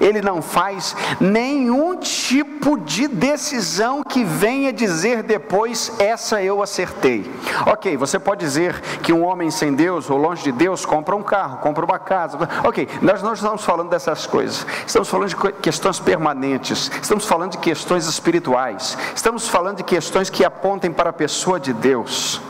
ele 0.00 0.22
não 0.22 0.40
faz 0.40 0.96
nenhum 1.20 1.96
tipo 1.96 2.78
de 2.78 3.06
decisão 3.06 4.02
que 4.02 4.24
venha 4.24 4.72
dizer 4.72 5.22
depois, 5.22 5.92
essa 5.98 6.42
eu 6.42 6.62
acertei. 6.62 7.30
Ok, 7.66 7.96
você 7.96 8.18
pode 8.18 8.40
dizer 8.40 8.80
que 9.02 9.12
um 9.12 9.24
homem 9.24 9.50
sem 9.50 9.74
Deus 9.74 10.08
ou 10.08 10.16
longe 10.16 10.42
de 10.42 10.52
Deus 10.52 10.86
compra 10.86 11.14
um 11.14 11.22
carro, 11.22 11.58
compra 11.58 11.84
uma 11.84 11.98
casa. 11.98 12.38
Ok, 12.64 12.88
nós 13.02 13.22
não 13.22 13.34
estamos 13.34 13.62
falando 13.62 13.90
dessas 13.90 14.26
coisas, 14.26 14.66
estamos 14.86 15.08
falando 15.08 15.28
de 15.28 15.36
questões 15.60 16.00
permanentes, 16.00 16.90
estamos 17.02 17.26
falando 17.26 17.52
de 17.52 17.58
questões 17.58 18.06
espirituais, 18.06 18.96
estamos 19.14 19.46
falando 19.48 19.78
de 19.78 19.84
questões 19.84 20.30
que 20.30 20.44
apontem 20.44 20.90
para 20.90 21.10
a 21.10 21.12
pessoa 21.12 21.60
de 21.60 21.74
Deus. 21.74 22.40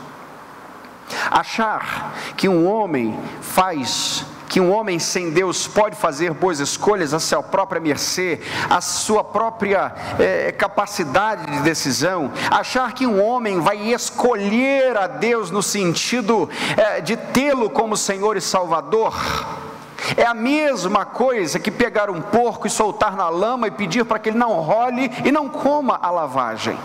Achar 1.29 2.13
que 2.35 2.47
um 2.47 2.67
homem 2.67 3.17
faz 3.41 4.25
que 4.51 4.59
um 4.59 4.69
homem 4.69 4.99
sem 4.99 5.29
Deus 5.29 5.65
pode 5.65 5.95
fazer 5.95 6.33
boas 6.33 6.59
escolhas 6.59 7.13
a 7.13 7.21
sua 7.21 7.41
própria 7.41 7.79
mercê, 7.79 8.41
a 8.69 8.81
sua 8.81 9.23
própria 9.23 9.95
é, 10.19 10.51
capacidade 10.51 11.49
de 11.49 11.61
decisão, 11.61 12.29
achar 12.49 12.91
que 12.91 13.07
um 13.07 13.23
homem 13.23 13.61
vai 13.61 13.77
escolher 13.93 14.97
a 14.97 15.07
Deus 15.07 15.51
no 15.51 15.63
sentido 15.63 16.49
é, 16.75 16.99
de 16.99 17.15
tê-lo 17.15 17.69
como 17.69 17.95
Senhor 17.95 18.35
e 18.35 18.41
Salvador, 18.41 19.15
é 20.17 20.25
a 20.25 20.33
mesma 20.33 21.05
coisa 21.05 21.57
que 21.57 21.71
pegar 21.71 22.09
um 22.09 22.21
porco 22.21 22.67
e 22.67 22.69
soltar 22.69 23.15
na 23.15 23.29
lama 23.29 23.67
e 23.67 23.71
pedir 23.71 24.03
para 24.03 24.19
que 24.19 24.29
ele 24.29 24.37
não 24.37 24.59
role 24.59 25.09
e 25.23 25.31
não 25.31 25.47
coma 25.47 25.97
a 26.01 26.11
lavagem. 26.11 26.77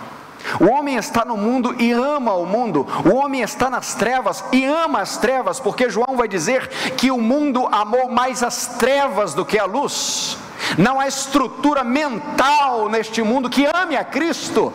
O 0.60 0.66
homem 0.70 0.96
está 0.96 1.24
no 1.24 1.36
mundo 1.36 1.74
e 1.78 1.92
ama 1.92 2.32
o 2.34 2.46
mundo. 2.46 2.86
O 3.04 3.16
homem 3.16 3.40
está 3.40 3.68
nas 3.68 3.94
trevas 3.94 4.44
e 4.52 4.64
ama 4.64 5.00
as 5.00 5.16
trevas, 5.16 5.60
porque 5.60 5.90
João 5.90 6.16
vai 6.16 6.28
dizer 6.28 6.68
que 6.96 7.10
o 7.10 7.18
mundo 7.18 7.68
amou 7.70 8.08
mais 8.08 8.42
as 8.42 8.66
trevas 8.78 9.34
do 9.34 9.44
que 9.44 9.58
a 9.58 9.64
luz. 9.64 10.38
Não 10.78 11.00
há 11.00 11.06
estrutura 11.06 11.84
mental 11.84 12.88
neste 12.88 13.22
mundo 13.22 13.50
que 13.50 13.66
ame 13.66 13.96
a 13.96 14.04
Cristo, 14.04 14.72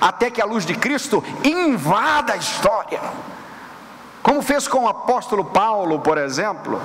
até 0.00 0.30
que 0.30 0.40
a 0.40 0.46
luz 0.46 0.64
de 0.64 0.74
Cristo 0.74 1.22
invada 1.42 2.34
a 2.34 2.36
história. 2.36 3.00
Como 4.22 4.40
fez 4.42 4.66
com 4.66 4.84
o 4.84 4.88
apóstolo 4.88 5.44
Paulo, 5.44 6.00
por 6.00 6.18
exemplo. 6.18 6.80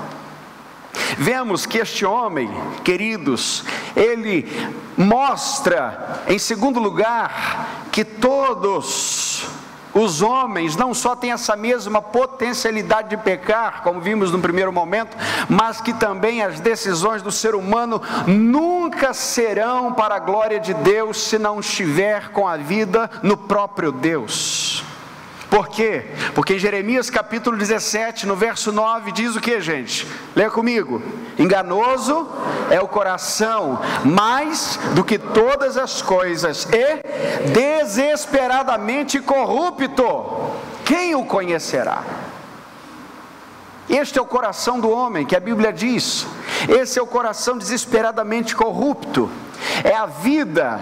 Vemos 1.18 1.66
que 1.66 1.78
este 1.78 2.06
homem, 2.06 2.50
queridos, 2.84 3.64
ele 3.96 4.46
mostra, 4.98 6.24
em 6.28 6.38
segundo 6.38 6.80
lugar, 6.80 7.88
que 8.00 8.06
todos 8.06 9.44
os 9.94 10.22
homens 10.22 10.78
não 10.78 10.94
só 10.94 11.18
têm 11.18 11.34
essa 11.34 11.54
mesma 11.54 12.02
potencialidade 12.02 13.10
de 13.10 13.18
pecar, 13.18 13.84
como 13.84 14.00
vimos 14.00 14.32
no 14.32 14.40
primeiro 14.40 14.72
momento, 14.72 15.18
mas 15.50 15.82
que 15.82 15.94
também 15.94 16.42
as 16.42 16.62
decisões 16.62 17.22
do 17.22 17.30
ser 17.30 17.56
humano 17.56 18.02
nunca 18.26 19.14
serão 19.14 19.92
para 19.92 20.16
a 20.16 20.20
glória 20.20 20.62
de 20.62 20.74
Deus 20.76 21.18
se 21.18 21.38
não 21.38 21.60
estiver 21.60 22.30
com 22.30 22.48
a 22.48 22.56
vida 22.56 23.12
no 23.22 23.36
próprio 23.36 23.92
Deus. 23.92 24.82
Por 25.50 25.68
quê? 25.68 26.06
Porque 26.36 26.54
em 26.54 26.60
Jeremias 26.60 27.10
capítulo 27.10 27.58
17, 27.58 28.28
no 28.28 28.36
verso 28.36 28.72
9, 28.72 29.12
diz 29.12 29.36
o 29.36 29.42
que, 29.42 29.60
gente? 29.60 30.08
Leia 30.36 30.52
comigo. 30.52 31.02
Enganoso 31.40 32.30
é 32.70 32.80
o 32.80 32.88
coração, 32.88 33.82
mais 34.06 34.80
do 34.94 35.04
que 35.04 35.18
todas 35.18 35.76
as 35.76 36.04
coisas, 36.04 36.68
e 36.72 37.50
desesperadamente 37.50 39.20
corrupto. 39.20 40.52
Quem 40.86 41.16
o 41.16 41.26
conhecerá? 41.26 42.04
Este 43.90 44.20
é 44.20 44.22
o 44.22 44.26
coração 44.26 44.80
do 44.80 44.92
homem, 44.92 45.26
que 45.26 45.36
a 45.36 45.40
Bíblia 45.40 45.74
diz. 45.74 46.28
Esse 46.68 47.00
é 47.00 47.02
o 47.02 47.08
coração 47.08 47.58
desesperadamente 47.58 48.56
corrupto. 48.56 49.32
É 49.84 49.96
a 49.96 50.06
vida 50.06 50.80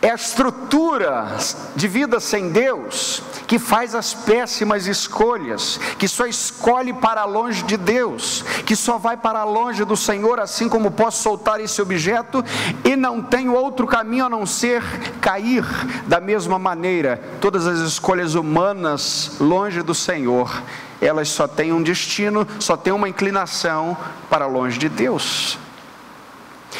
é 0.00 0.10
a 0.10 0.14
estrutura 0.14 1.36
de 1.74 1.88
vida 1.88 2.20
sem 2.20 2.50
Deus 2.50 3.22
que 3.48 3.58
faz 3.58 3.94
as 3.94 4.12
péssimas 4.12 4.86
escolhas, 4.86 5.80
que 5.98 6.06
só 6.06 6.26
escolhe 6.26 6.92
para 6.92 7.24
longe 7.24 7.62
de 7.64 7.78
Deus, 7.78 8.44
que 8.66 8.76
só 8.76 8.98
vai 8.98 9.16
para 9.16 9.42
longe 9.42 9.84
do 9.86 9.96
Senhor, 9.96 10.38
assim 10.38 10.68
como 10.68 10.90
posso 10.90 11.22
soltar 11.22 11.58
esse 11.58 11.80
objeto 11.80 12.44
e 12.84 12.94
não 12.94 13.22
tenho 13.22 13.54
outro 13.54 13.86
caminho 13.86 14.26
a 14.26 14.28
não 14.28 14.44
ser 14.44 14.82
cair 15.20 15.64
da 16.06 16.20
mesma 16.20 16.58
maneira. 16.58 17.20
Todas 17.40 17.66
as 17.66 17.78
escolhas 17.78 18.34
humanas 18.34 19.36
longe 19.40 19.80
do 19.82 19.94
Senhor, 19.94 20.62
elas 21.00 21.30
só 21.30 21.48
têm 21.48 21.72
um 21.72 21.82
destino, 21.82 22.46
só 22.60 22.76
têm 22.76 22.92
uma 22.92 23.08
inclinação 23.08 23.96
para 24.28 24.46
longe 24.46 24.78
de 24.78 24.90
Deus. 24.90 25.58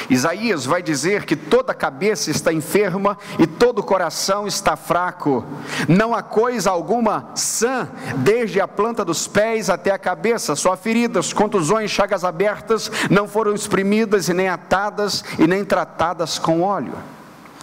Isaías 0.09 0.65
vai 0.65 0.83
dizer 0.83 1.25
que 1.25 1.37
toda 1.37 1.75
cabeça 1.75 2.31
está 2.31 2.53
enferma 2.53 3.17
e 3.39 3.47
todo 3.47 3.81
o 3.81 3.83
coração 3.83 4.47
está 4.47 4.77
fraco. 4.77 5.45
Não 5.89 6.15
há 6.15 6.23
coisa 6.23 6.71
alguma 6.71 7.31
sã, 7.35 7.89
desde 8.17 8.61
a 8.61 8.69
planta 8.69 9.05
dos 9.05 9.27
pés 9.27 9.71
até 9.71 9.91
a 9.91 9.99
cabeça, 9.99 10.57
só 10.57 10.77
feridas, 10.77 11.33
contusões, 11.33 11.91
chagas 11.91 12.25
abertas, 12.25 12.91
não 13.11 13.29
foram 13.29 13.55
exprimidas 13.55 14.29
e 14.29 14.35
nem 14.35 14.49
atadas 14.49 15.25
e 15.39 15.47
nem 15.47 15.65
tratadas 15.65 16.39
com 16.39 16.63
óleo. 16.63 16.95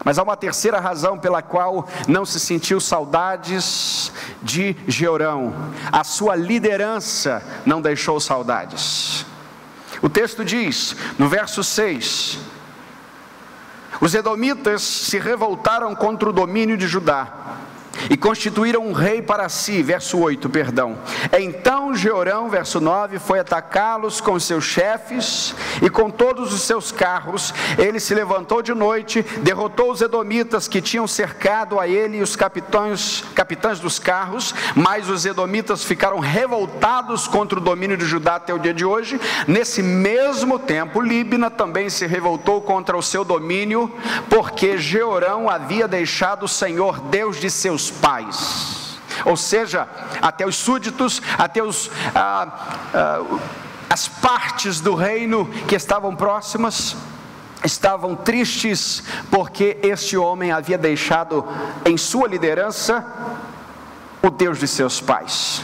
Mas 0.04 0.20
há 0.20 0.24
uma 0.24 0.38
terceira 0.38 0.80
razão 0.80 1.18
pela 1.18 1.42
qual 1.42 1.88
não 2.08 2.26
se 2.26 2.40
sentiu 2.40 2.80
saudades 2.80 4.12
de 4.44 4.76
Georão. 4.88 5.54
A 5.92 6.04
sua 6.04 6.36
liderança 6.36 7.42
não 7.66 7.82
deixou 7.82 8.20
saudades. 8.20 9.26
O 10.06 10.10
texto 10.10 10.46
diz, 10.46 10.96
no 11.18 11.28
verso 11.28 11.64
6: 11.64 12.38
Os 14.00 14.14
edomitas 14.14 14.84
se 14.84 15.18
revoltaram 15.18 15.96
contra 15.96 16.30
o 16.30 16.32
domínio 16.32 16.78
de 16.78 16.86
Judá 16.86 17.28
e 18.10 18.18
constituíram 18.18 18.86
um 18.86 18.94
rei 18.94 19.22
para 19.22 19.50
si, 19.50 19.82
verso 19.82 20.20
8, 20.20 20.50
perdão. 20.50 20.98
Então 21.38 21.96
Jeorão, 21.96 22.50
verso 22.50 22.80
9, 22.80 23.20
foi 23.20 23.40
atacá-los 23.40 24.22
com 24.22 24.40
seus 24.40 24.64
chefes 24.64 25.56
e 25.82 25.90
com 25.90 26.10
todos 26.10 26.54
os 26.54 26.62
seus 26.62 26.92
carros. 26.92 27.54
Ele 27.78 28.00
se 28.00 28.14
levantou 28.14 28.62
de 28.62 28.74
noite, 28.74 29.22
derrotou 29.42 29.92
os 29.92 30.02
edomitas 30.02 30.68
que 30.68 30.82
tinham 30.82 31.08
cercado 31.08 31.80
a 31.80 31.88
ele 31.88 32.18
e 32.18 32.22
os 32.22 32.36
capitães, 32.36 33.24
capitães 33.34 33.80
dos 33.80 34.00
carros, 34.00 34.54
mas 34.76 35.10
os 35.10 35.26
edomitas 35.26 35.84
ficaram 35.84 36.20
revoltados 36.20 37.28
contra 37.28 37.60
o 37.60 37.62
domínio 37.62 37.98
de 37.98 38.06
Judá 38.06 38.36
até 38.36 38.54
o 38.54 38.60
dia 38.60 38.74
de 38.74 38.86
hoje. 38.86 39.20
Nesse 39.48 39.82
mesmo 39.82 40.60
tempo, 40.60 41.02
Líbina 41.02 41.50
também 41.50 41.90
se 41.90 42.06
revoltou 42.06 42.62
contra 42.62 42.98
o 42.98 43.02
seu 43.02 43.24
domínio, 43.24 43.92
porque 44.30 44.78
Jeorão 44.78 45.50
havia 45.50 45.88
deixado 45.88 46.44
o 46.44 46.50
Senhor 46.50 47.00
Deus 47.00 47.38
de 47.40 47.50
seus 47.50 47.85
pais, 47.92 48.98
ou 49.24 49.36
seja, 49.36 49.88
até 50.22 50.46
os 50.46 50.56
súditos, 50.56 51.22
até 51.38 51.64
os, 51.64 51.90
ah, 52.14 52.48
ah, 52.94 53.40
as 53.90 54.08
partes 54.08 54.80
do 54.80 54.94
reino 54.96 55.46
que 55.68 55.76
estavam 55.76 56.16
próximas, 56.16 56.96
estavam 57.64 58.16
tristes 58.16 59.04
porque 59.32 59.78
este 59.82 60.16
homem 60.18 60.52
havia 60.52 60.78
deixado 60.78 61.46
em 61.84 61.98
sua 61.98 62.28
liderança 62.28 63.06
o 64.22 64.30
Deus 64.30 64.60
de 64.60 64.68
seus 64.68 65.02
pais. 65.02 65.64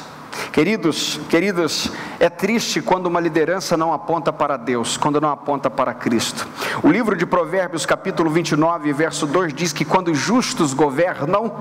Queridos, 0.52 1.20
queridas, 1.30 1.92
é 2.20 2.30
triste 2.30 2.82
quando 2.82 3.08
uma 3.08 3.20
liderança 3.20 3.78
não 3.78 3.94
aponta 3.94 4.34
para 4.34 4.58
Deus, 4.58 4.98
quando 4.98 5.22
não 5.22 5.30
aponta 5.30 5.70
para 5.70 5.94
Cristo. 5.94 6.48
O 6.84 6.90
livro 6.90 7.16
de 7.16 7.26
Provérbios, 7.26 7.86
capítulo 7.86 8.30
29, 8.30 8.92
verso 8.92 9.26
2 9.26 9.54
diz 9.54 9.72
que 9.72 9.86
quando 9.86 10.12
os 10.12 10.18
justos 10.18 10.74
governam, 10.74 11.54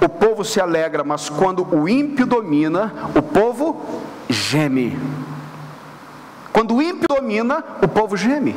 o 0.00 0.08
povo 0.08 0.44
se 0.44 0.60
alegra, 0.60 1.04
mas 1.04 1.28
quando 1.28 1.66
o 1.74 1.88
ímpio 1.88 2.26
domina, 2.26 3.10
o 3.14 3.20
povo 3.20 3.84
geme. 4.28 4.98
Quando 6.52 6.74
o 6.74 6.82
ímpio 6.82 7.06
domina, 7.08 7.62
o 7.82 7.88
povo 7.88 8.16
geme. 8.16 8.56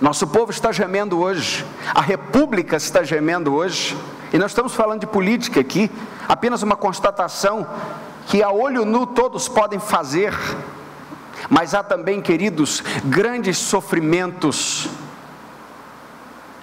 Nosso 0.00 0.26
povo 0.26 0.50
está 0.50 0.72
gemendo 0.72 1.18
hoje, 1.18 1.64
a 1.94 2.00
república 2.00 2.76
está 2.76 3.02
gemendo 3.02 3.52
hoje, 3.52 3.96
e 4.32 4.38
nós 4.38 4.52
estamos 4.52 4.74
falando 4.74 5.00
de 5.00 5.06
política 5.06 5.60
aqui, 5.60 5.90
apenas 6.28 6.62
uma 6.62 6.76
constatação 6.76 7.66
que 8.28 8.42
a 8.42 8.50
olho 8.50 8.84
nu 8.84 9.06
todos 9.06 9.48
podem 9.48 9.80
fazer, 9.80 10.34
mas 11.48 11.74
há 11.74 11.82
também, 11.82 12.20
queridos, 12.20 12.82
grandes 13.04 13.56
sofrimentos 13.56 14.86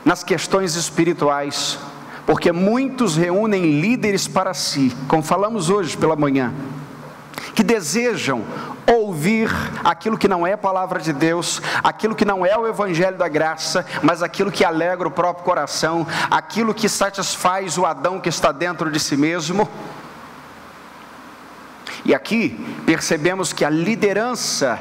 nas 0.06 0.23
questões 0.23 0.75
espirituais, 0.75 1.80
porque 2.23 2.51
muitos 2.51 3.17
reúnem 3.17 3.82
líderes 3.82 4.28
para 4.28 4.54
si, 4.54 4.95
como 5.08 5.23
falamos 5.23 5.71
hoje 5.71 5.97
pela 5.97 6.15
manhã, 6.15 6.54
que 7.56 7.63
desejam 7.63 8.43
ouvir 8.86 9.49
aquilo 9.84 10.19
que 10.19 10.28
não 10.28 10.45
é 10.45 10.56
palavra 10.56 10.99
de 10.99 11.12
Deus, 11.12 11.60
aquilo 11.84 12.13
que 12.13 12.25
não 12.25 12.45
é 12.45 12.56
o 12.56 12.67
evangelho 12.67 13.17
da 13.17 13.28
graça, 13.28 13.84
mas 14.04 14.21
aquilo 14.21 14.51
que 14.51 14.63
alegra 14.63 15.08
o 15.08 15.12
próprio 15.12 15.43
coração, 15.43 16.06
aquilo 16.30 16.75
que 16.75 16.88
satisfaz 16.88 17.75
o 17.75 17.88
Adão 17.88 18.19
que 18.19 18.30
está 18.30 18.51
dentro 18.51 18.91
de 18.91 18.99
si 18.99 19.17
mesmo. 19.17 19.67
E 22.05 22.13
aqui 22.13 22.49
percebemos 22.85 23.51
que 23.51 23.65
a 23.65 23.69
liderança 23.69 24.79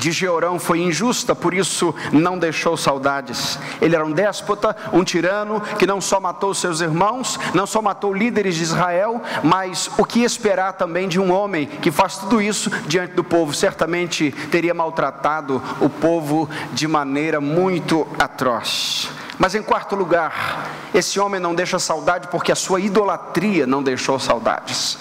de 0.00 0.12
Georão 0.12 0.58
foi 0.58 0.80
injusta, 0.80 1.34
por 1.34 1.52
isso 1.52 1.94
não 2.10 2.38
deixou 2.38 2.76
saudades. 2.76 3.58
Ele 3.82 3.94
era 3.94 4.04
um 4.04 4.12
déspota, 4.12 4.74
um 4.92 5.04
tirano 5.04 5.60
que 5.78 5.86
não 5.86 6.00
só 6.00 6.18
matou 6.18 6.54
seus 6.54 6.80
irmãos, 6.80 7.38
não 7.54 7.66
só 7.66 7.82
matou 7.82 8.14
líderes 8.14 8.56
de 8.56 8.62
Israel, 8.62 9.20
mas 9.42 9.90
o 9.98 10.04
que 10.04 10.22
esperar 10.22 10.72
também 10.72 11.06
de 11.06 11.20
um 11.20 11.30
homem 11.30 11.66
que 11.66 11.90
faz 11.90 12.16
tudo 12.16 12.40
isso 12.40 12.70
diante 12.86 13.12
do 13.14 13.22
povo? 13.22 13.52
Certamente 13.52 14.32
teria 14.50 14.72
maltratado 14.72 15.62
o 15.80 15.88
povo 15.88 16.48
de 16.72 16.88
maneira 16.88 17.40
muito 17.40 18.06
atroz. 18.18 19.10
Mas 19.38 19.54
em 19.54 19.62
quarto 19.62 19.94
lugar, 19.94 20.66
esse 20.94 21.20
homem 21.20 21.40
não 21.40 21.54
deixa 21.54 21.78
saudade 21.78 22.28
porque 22.28 22.52
a 22.52 22.56
sua 22.56 22.80
idolatria 22.80 23.66
não 23.66 23.82
deixou 23.82 24.18
saudades. 24.18 24.98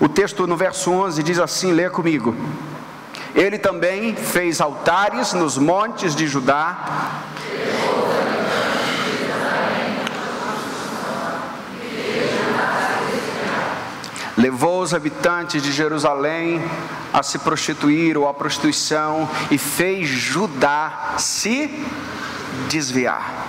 O 0.00 0.08
texto 0.08 0.46
no 0.46 0.56
verso 0.56 0.90
11 0.90 1.22
diz 1.22 1.38
assim: 1.38 1.72
lê 1.72 1.88
comigo. 1.88 2.34
Ele 3.34 3.58
também 3.58 4.14
fez 4.14 4.60
altares 4.60 5.32
nos 5.32 5.56
montes 5.56 6.14
de 6.14 6.26
Judá. 6.26 7.22
Levou 14.36 14.82
os 14.82 14.92
habitantes 14.92 15.62
de 15.62 15.70
Jerusalém 15.70 16.62
a 17.12 17.22
se 17.22 17.38
prostituir 17.38 18.16
ou 18.16 18.26
à 18.26 18.34
prostituição 18.34 19.28
e 19.50 19.58
fez 19.58 20.08
Judá 20.08 21.14
se 21.18 21.70
desviar. 22.68 23.46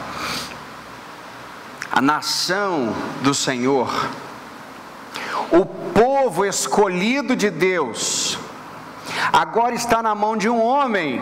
A 1.91 2.01
nação 2.01 2.93
do 3.21 3.33
Senhor, 3.33 4.07
o 5.51 5.65
povo 6.23 6.45
escolhido 6.45 7.35
de 7.35 7.49
Deus, 7.49 8.39
agora 9.33 9.75
está 9.75 10.01
na 10.01 10.15
mão 10.15 10.37
de 10.37 10.47
um 10.47 10.63
homem 10.63 11.21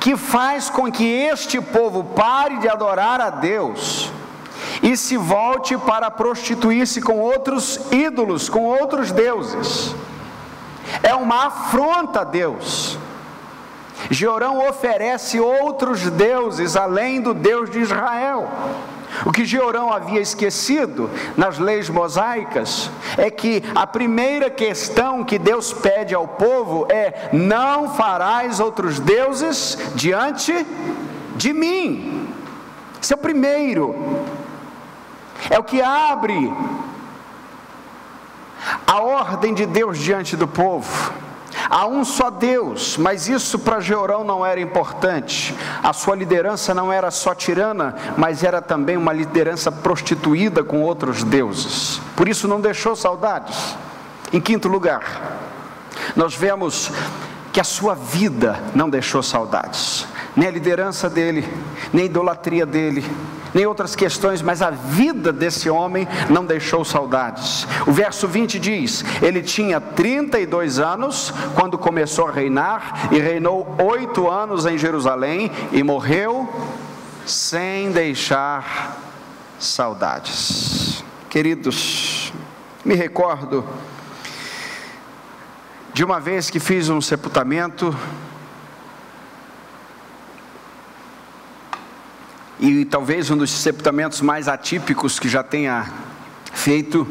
que 0.00 0.16
faz 0.16 0.68
com 0.68 0.90
que 0.90 1.04
este 1.04 1.60
povo 1.60 2.02
pare 2.02 2.58
de 2.58 2.68
adorar 2.68 3.20
a 3.20 3.30
Deus 3.30 4.10
e 4.82 4.96
se 4.96 5.16
volte 5.16 5.78
para 5.78 6.10
prostituir-se 6.10 7.00
com 7.00 7.20
outros 7.20 7.78
ídolos, 7.92 8.48
com 8.48 8.64
outros 8.64 9.12
deuses. 9.12 9.94
É 11.04 11.14
uma 11.14 11.46
afronta 11.46 12.22
a 12.22 12.24
Deus. 12.24 12.98
Georão 14.10 14.68
oferece 14.68 15.38
outros 15.38 16.10
deuses 16.10 16.74
além 16.74 17.20
do 17.20 17.32
Deus 17.32 17.70
de 17.70 17.78
Israel. 17.78 18.50
O 19.26 19.32
que 19.32 19.44
Georão 19.44 19.92
havia 19.92 20.20
esquecido 20.20 21.10
nas 21.36 21.58
leis 21.58 21.88
mosaicas 21.88 22.90
é 23.16 23.30
que 23.30 23.62
a 23.74 23.86
primeira 23.86 24.48
questão 24.48 25.24
que 25.24 25.38
Deus 25.38 25.72
pede 25.72 26.14
ao 26.14 26.26
povo 26.26 26.86
é: 26.90 27.30
não 27.32 27.94
farás 27.94 28.60
outros 28.60 28.98
deuses 28.98 29.76
diante 29.94 30.66
de 31.36 31.52
mim. 31.52 32.28
Esse 33.02 33.12
é 33.12 33.16
o 33.16 33.20
primeiro. 33.20 33.94
É 35.48 35.58
o 35.58 35.64
que 35.64 35.80
abre 35.82 36.52
a 38.86 39.00
ordem 39.00 39.54
de 39.54 39.66
Deus 39.66 39.98
diante 39.98 40.36
do 40.36 40.46
povo. 40.46 41.12
Há 41.68 41.86
um 41.86 42.04
só 42.04 42.30
Deus, 42.30 42.96
mas 42.96 43.28
isso 43.28 43.58
para 43.58 43.80
Georão 43.80 44.24
não 44.24 44.44
era 44.44 44.60
importante. 44.60 45.54
A 45.82 45.92
sua 45.92 46.16
liderança 46.16 46.72
não 46.72 46.92
era 46.92 47.10
só 47.10 47.34
tirana, 47.34 47.94
mas 48.16 48.42
era 48.42 48.62
também 48.62 48.96
uma 48.96 49.12
liderança 49.12 49.70
prostituída 49.70 50.64
com 50.64 50.82
outros 50.82 51.22
deuses. 51.22 52.00
Por 52.16 52.28
isso 52.28 52.48
não 52.48 52.60
deixou 52.60 52.96
saudades. 52.96 53.76
Em 54.32 54.40
quinto 54.40 54.68
lugar, 54.68 55.38
nós 56.14 56.34
vemos 56.34 56.90
que 57.52 57.60
a 57.60 57.64
sua 57.64 57.94
vida 57.94 58.60
não 58.74 58.88
deixou 58.88 59.22
saudades, 59.22 60.06
nem 60.36 60.46
a 60.48 60.52
liderança 60.52 61.10
dele, 61.10 61.48
nem 61.92 62.04
a 62.04 62.06
idolatria 62.06 62.64
dele, 62.64 63.04
nem 63.54 63.66
outras 63.66 63.94
questões, 63.94 64.42
mas 64.42 64.62
a 64.62 64.70
vida 64.70 65.32
desse 65.32 65.68
homem 65.68 66.06
não 66.28 66.44
deixou 66.44 66.84
saudades. 66.84 67.66
O 67.86 67.92
verso 67.92 68.26
20 68.28 68.58
diz: 68.58 69.04
Ele 69.22 69.42
tinha 69.42 69.80
32 69.80 70.78
anos 70.78 71.32
quando 71.54 71.78
começou 71.78 72.28
a 72.28 72.32
reinar, 72.32 73.08
e 73.12 73.18
reinou 73.18 73.76
oito 73.78 74.28
anos 74.28 74.66
em 74.66 74.78
Jerusalém, 74.78 75.50
e 75.72 75.82
morreu 75.82 76.48
sem 77.26 77.90
deixar 77.92 78.98
saudades. 79.58 81.04
Queridos, 81.28 82.32
me 82.84 82.94
recordo 82.94 83.64
de 85.92 86.04
uma 86.04 86.18
vez 86.18 86.48
que 86.50 86.58
fiz 86.58 86.88
um 86.88 87.00
sepultamento 87.00 87.94
e 92.60 92.84
talvez 92.84 93.30
um 93.30 93.38
dos 93.38 93.50
sepultamentos 93.50 94.20
mais 94.20 94.46
atípicos 94.46 95.18
que 95.18 95.30
já 95.30 95.42
tenha 95.42 95.90
feito. 96.52 97.08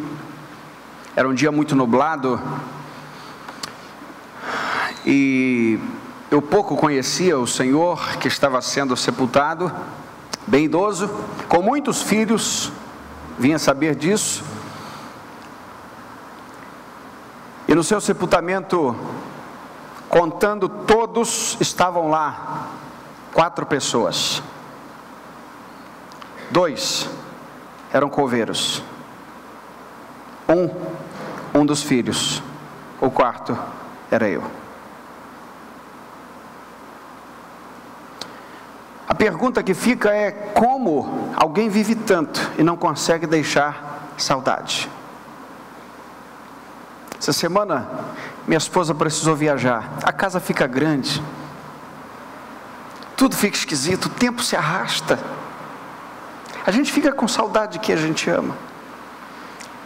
Era 1.15 1.27
um 1.27 1.33
dia 1.33 1.51
muito 1.51 1.75
nublado 1.75 2.39
e 5.03 5.79
eu 6.29 6.39
pouco 6.39 6.77
conhecia 6.77 7.37
o 7.39 7.47
senhor 7.47 8.17
que 8.17 8.27
estava 8.27 8.61
sendo 8.61 8.95
sepultado, 8.95 9.71
bem 10.45 10.65
idoso, 10.65 11.09
com 11.47 11.63
muitos 11.63 12.03
filhos, 12.03 12.71
vinha 13.39 13.57
saber 13.57 13.95
disso. 13.95 14.43
E 17.67 17.73
no 17.73 17.83
seu 17.83 17.99
sepultamento, 17.99 18.95
contando 20.07 20.69
todos, 20.69 21.57
estavam 21.59 22.07
lá 22.09 22.67
quatro 23.33 23.65
pessoas. 23.65 24.43
Dois 26.51 27.09
eram 27.93 28.09
coveiros. 28.09 28.83
Um, 30.47 31.59
um 31.59 31.65
dos 31.65 31.83
filhos. 31.83 32.41
O 32.99 33.09
quarto 33.09 33.57
era 34.11 34.27
eu. 34.27 34.43
A 39.07 39.13
pergunta 39.13 39.63
que 39.63 39.73
fica 39.73 40.09
é 40.09 40.31
como 40.31 41.31
alguém 41.35 41.69
vive 41.69 41.95
tanto 41.95 42.51
e 42.57 42.63
não 42.63 42.75
consegue 42.75 43.25
deixar 43.25 44.11
saudade. 44.17 44.89
Essa 47.19 47.33
semana, 47.33 47.87
minha 48.47 48.57
esposa 48.57 48.95
precisou 48.95 49.35
viajar. 49.35 49.91
A 50.03 50.11
casa 50.11 50.39
fica 50.39 50.65
grande. 50.65 51.21
Tudo 53.15 53.35
fica 53.35 53.57
esquisito, 53.57 54.05
o 54.05 54.09
tempo 54.09 54.41
se 54.41 54.55
arrasta. 54.55 55.19
A 56.65 56.71
gente 56.71 56.91
fica 56.91 57.11
com 57.11 57.27
saudade 57.27 57.73
de 57.73 57.79
quem 57.79 57.95
a 57.95 57.97
gente 57.97 58.29
ama. 58.29 58.55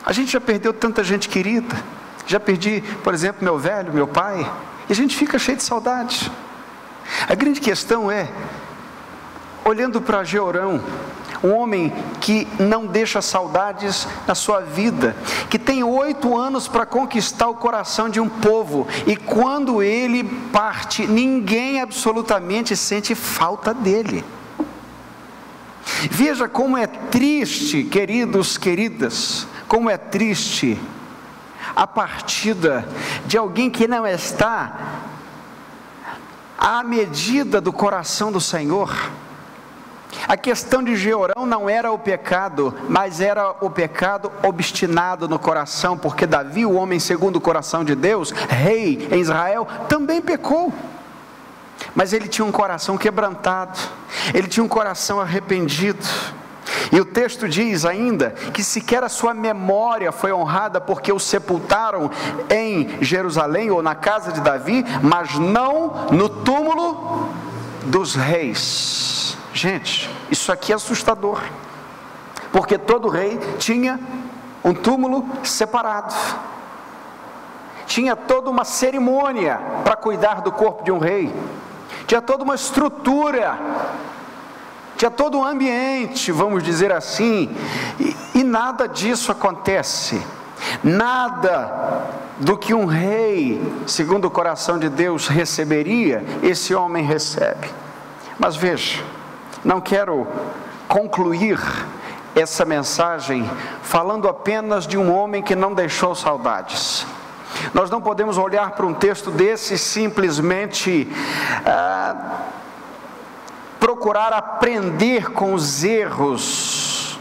A 0.05 0.11
gente 0.11 0.31
já 0.31 0.41
perdeu 0.41 0.73
tanta 0.73 1.03
gente 1.03 1.29
querida. 1.29 1.75
Já 2.25 2.39
perdi, 2.39 2.83
por 3.03 3.13
exemplo, 3.13 3.43
meu 3.43 3.57
velho, 3.57 3.93
meu 3.93 4.07
pai. 4.07 4.49
E 4.89 4.91
a 4.91 4.95
gente 4.95 5.15
fica 5.15 5.39
cheio 5.39 5.57
de 5.57 5.63
saudade. 5.63 6.31
A 7.27 7.35
grande 7.35 7.59
questão 7.59 8.09
é, 8.09 8.29
olhando 9.65 10.01
para 10.01 10.23
Georão, 10.23 10.81
um 11.43 11.51
homem 11.51 11.91
que 12.21 12.47
não 12.57 12.85
deixa 12.85 13.21
saudades 13.21 14.07
na 14.25 14.33
sua 14.33 14.61
vida, 14.61 15.15
que 15.49 15.59
tem 15.59 15.83
oito 15.83 16.37
anos 16.37 16.67
para 16.67 16.85
conquistar 16.85 17.47
o 17.47 17.55
coração 17.55 18.07
de 18.07 18.19
um 18.19 18.29
povo, 18.29 18.87
e 19.05 19.15
quando 19.15 19.83
ele 19.83 20.23
parte, 20.23 21.05
ninguém 21.05 21.81
absolutamente 21.81 22.75
sente 22.77 23.13
falta 23.13 23.73
dele. 23.73 24.23
Veja 26.09 26.47
como 26.47 26.77
é 26.77 26.87
triste, 26.87 27.83
queridos, 27.83 28.57
queridas, 28.57 29.47
como 29.67 29.89
é 29.89 29.97
triste 29.97 30.79
a 31.75 31.87
partida 31.87 32.87
de 33.25 33.37
alguém 33.37 33.69
que 33.69 33.87
não 33.87 34.05
está 34.05 35.01
à 36.57 36.83
medida 36.83 37.59
do 37.59 37.73
coração 37.73 38.31
do 38.31 38.39
Senhor. 38.39 38.93
A 40.27 40.37
questão 40.37 40.83
de 40.83 40.95
Georão 40.95 41.45
não 41.45 41.67
era 41.67 41.91
o 41.91 41.97
pecado, 41.97 42.73
mas 42.87 43.19
era 43.19 43.55
o 43.59 43.69
pecado 43.69 44.31
obstinado 44.43 45.27
no 45.27 45.39
coração, 45.39 45.97
porque 45.97 46.27
Davi, 46.27 46.65
o 46.65 46.73
homem 46.73 46.99
segundo 46.99 47.37
o 47.37 47.41
coração 47.41 47.83
de 47.83 47.95
Deus, 47.95 48.31
rei 48.31 49.07
em 49.11 49.19
Israel, 49.19 49.67
também 49.89 50.21
pecou. 50.21 50.71
Mas 51.95 52.13
ele 52.13 52.27
tinha 52.27 52.45
um 52.45 52.51
coração 52.51 52.97
quebrantado, 52.97 53.79
ele 54.33 54.47
tinha 54.47 54.63
um 54.63 54.69
coração 54.69 55.19
arrependido. 55.19 56.07
E 56.91 56.99
o 56.99 57.05
texto 57.05 57.47
diz 57.47 57.85
ainda 57.85 58.31
que 58.53 58.63
sequer 58.63 59.03
a 59.03 59.09
sua 59.09 59.33
memória 59.33 60.11
foi 60.11 60.31
honrada 60.31 60.79
porque 60.79 61.11
o 61.11 61.19
sepultaram 61.19 62.09
em 62.49 63.01
Jerusalém 63.01 63.71
ou 63.71 63.81
na 63.81 63.95
casa 63.95 64.31
de 64.31 64.41
Davi, 64.41 64.85
mas 65.01 65.37
não 65.37 66.07
no 66.11 66.29
túmulo 66.29 67.29
dos 67.85 68.15
reis. 68.15 69.37
Gente, 69.53 70.09
isso 70.31 70.51
aqui 70.51 70.71
é 70.71 70.75
assustador, 70.75 71.41
porque 72.51 72.77
todo 72.77 73.07
rei 73.07 73.37
tinha 73.59 73.99
um 74.63 74.73
túmulo 74.73 75.27
separado, 75.43 76.13
tinha 77.85 78.15
toda 78.15 78.49
uma 78.49 78.63
cerimônia 78.63 79.59
para 79.83 79.95
cuidar 79.95 80.41
do 80.41 80.51
corpo 80.51 80.83
de 80.83 80.91
um 80.91 80.97
rei 80.97 81.31
tinha 82.07 82.21
toda 82.21 82.43
uma 82.43 82.55
estrutura, 82.55 83.57
tinha 84.97 85.11
todo 85.11 85.37
um 85.37 85.43
ambiente, 85.43 86.31
vamos 86.31 86.63
dizer 86.63 86.91
assim, 86.91 87.49
e, 87.99 88.15
e 88.35 88.43
nada 88.43 88.87
disso 88.87 89.31
acontece. 89.31 90.21
Nada 90.83 92.03
do 92.37 92.57
que 92.57 92.73
um 92.73 92.85
rei, 92.85 93.61
segundo 93.85 94.25
o 94.25 94.31
coração 94.31 94.79
de 94.79 94.89
Deus, 94.89 95.27
receberia, 95.27 96.23
esse 96.41 96.73
homem 96.73 97.03
recebe. 97.03 97.69
Mas 98.39 98.55
veja, 98.55 99.03
não 99.63 99.79
quero 99.79 100.27
concluir 100.87 101.59
essa 102.35 102.65
mensagem 102.65 103.49
falando 103.81 104.27
apenas 104.27 104.87
de 104.87 104.97
um 104.97 105.13
homem 105.13 105.43
que 105.43 105.55
não 105.55 105.73
deixou 105.73 106.15
saudades. 106.15 107.05
Nós 107.73 107.89
não 107.89 108.01
podemos 108.01 108.37
olhar 108.37 108.71
para 108.71 108.85
um 108.85 108.93
texto 108.93 109.31
desse 109.31 109.77
simplesmente 109.77 111.07
ah, 111.65 112.41
procurar 113.79 114.31
aprender 114.31 115.31
com 115.31 115.53
os 115.53 115.83
erros, 115.83 117.19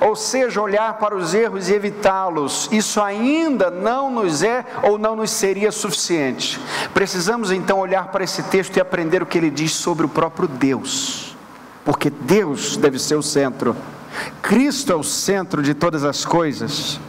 ou 0.00 0.14
seja, 0.14 0.60
olhar 0.60 0.94
para 0.94 1.16
os 1.16 1.34
erros 1.34 1.68
e 1.68 1.74
evitá-los. 1.74 2.68
Isso 2.70 3.02
ainda 3.02 3.70
não 3.70 4.08
nos 4.08 4.42
é 4.44 4.64
ou 4.82 4.98
não 4.98 5.16
nos 5.16 5.30
seria 5.30 5.72
suficiente. 5.72 6.60
Precisamos 6.92 7.50
então 7.50 7.78
olhar 7.78 8.08
para 8.08 8.22
esse 8.22 8.42
texto 8.44 8.76
e 8.76 8.80
aprender 8.80 9.22
o 9.22 9.26
que 9.26 9.36
ele 9.36 9.50
diz 9.50 9.72
sobre 9.72 10.06
o 10.06 10.08
próprio 10.08 10.46
Deus, 10.46 11.36
porque 11.84 12.08
Deus 12.08 12.76
deve 12.76 12.98
ser 12.98 13.16
o 13.16 13.22
centro. 13.22 13.76
Cristo 14.40 14.92
é 14.92 14.96
o 14.96 15.02
centro 15.02 15.60
de 15.60 15.74
todas 15.74 16.04
as 16.04 16.24
coisas. 16.24 17.00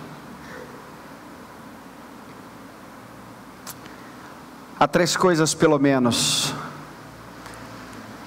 Há 4.77 4.85
três 4.87 5.15
coisas, 5.15 5.53
pelo 5.53 5.79
menos, 5.79 6.53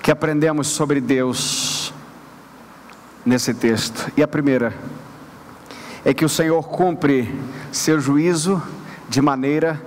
que 0.03 0.11
aprendemos 0.11 0.69
sobre 0.69 0.99
Deus 0.99 1.93
nesse 3.23 3.53
texto. 3.53 4.11
E 4.17 4.23
a 4.23 4.29
primeira 4.29 4.73
é 6.07 6.15
que 6.15 6.25
o 6.25 6.29
Senhor 6.29 6.67
cumpre 6.67 7.39
seu 7.71 8.01
juízo 8.01 8.63
de 9.11 9.21
maneira 9.21 9.79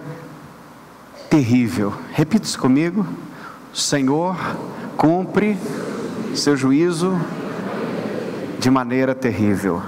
terrível. 1.32 1.95
Repita 2.12 2.45
isso 2.45 2.60
comigo. 2.60 3.08
O 3.74 3.78
Senhor 3.78 4.38
cumpre 4.95 5.58
seu 6.36 6.56
juízo 6.56 7.19
de 8.60 8.69
maneira 8.69 9.15
terrível. 9.15 9.82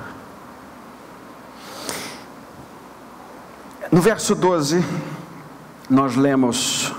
No 3.91 4.01
verso 4.01 4.33
12, 4.33 4.83
nós 5.93 6.15
lemos 6.15 6.91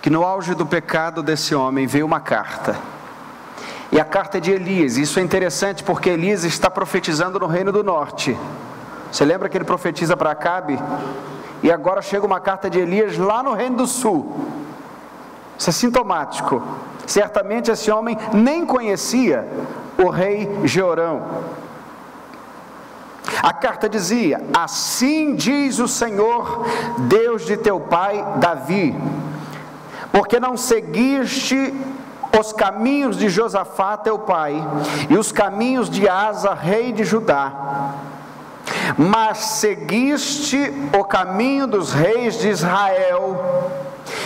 que 0.00 0.08
no 0.08 0.22
auge 0.22 0.54
do 0.54 0.64
pecado 0.64 1.24
desse 1.24 1.56
homem 1.56 1.88
veio 1.88 2.06
uma 2.06 2.20
carta. 2.20 2.76
E 3.90 3.98
a 3.98 4.04
carta 4.04 4.38
é 4.38 4.40
de 4.40 4.52
Elias. 4.52 4.96
Isso 4.96 5.18
é 5.18 5.22
interessante 5.22 5.82
porque 5.82 6.10
Elias 6.10 6.44
está 6.44 6.70
profetizando 6.70 7.36
no 7.40 7.48
reino 7.48 7.72
do 7.72 7.82
norte. 7.82 8.38
Você 9.10 9.24
lembra 9.24 9.48
que 9.48 9.56
ele 9.56 9.64
profetiza 9.64 10.16
para 10.16 10.30
Acabe? 10.30 10.78
E 11.64 11.72
agora 11.72 12.00
chega 12.00 12.24
uma 12.24 12.38
carta 12.38 12.70
de 12.70 12.78
Elias 12.78 13.18
lá 13.18 13.42
no 13.42 13.54
reino 13.54 13.78
do 13.78 13.88
sul. 13.88 14.46
Isso 15.58 15.70
é 15.70 15.72
sintomático. 15.72 16.62
Certamente 17.04 17.72
esse 17.72 17.90
homem 17.90 18.16
nem 18.32 18.64
conhecia 18.64 19.48
o 19.98 20.10
rei 20.10 20.48
Jeorão. 20.62 21.22
A 23.44 23.52
carta 23.52 23.90
dizia: 23.90 24.40
Assim 24.54 25.34
diz 25.34 25.78
o 25.78 25.86
Senhor, 25.86 26.64
Deus 27.00 27.44
de 27.44 27.58
teu 27.58 27.78
pai 27.78 28.24
Davi, 28.38 28.96
porque 30.10 30.40
não 30.40 30.56
seguiste 30.56 31.74
os 32.40 32.54
caminhos 32.54 33.18
de 33.18 33.28
Josafá 33.28 33.98
teu 33.98 34.18
pai, 34.18 34.56
e 35.10 35.18
os 35.18 35.30
caminhos 35.30 35.90
de 35.90 36.08
Asa, 36.08 36.54
rei 36.54 36.90
de 36.90 37.04
Judá, 37.04 37.52
mas 38.96 39.36
seguiste 39.36 40.72
o 40.98 41.04
caminho 41.04 41.66
dos 41.66 41.92
reis 41.92 42.38
de 42.38 42.48
Israel, 42.48 43.70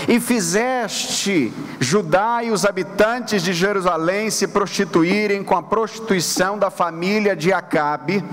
e 0.08 0.18
fizeste 0.18 1.52
Judá 1.78 2.42
e 2.42 2.50
os 2.50 2.64
habitantes 2.64 3.42
de 3.42 3.52
Jerusalém 3.52 4.30
se 4.30 4.48
prostituírem 4.48 5.44
com 5.44 5.54
a 5.54 5.62
prostituição 5.62 6.58
da 6.58 6.70
família 6.70 7.36
de 7.36 7.52
Acabe, 7.52 8.24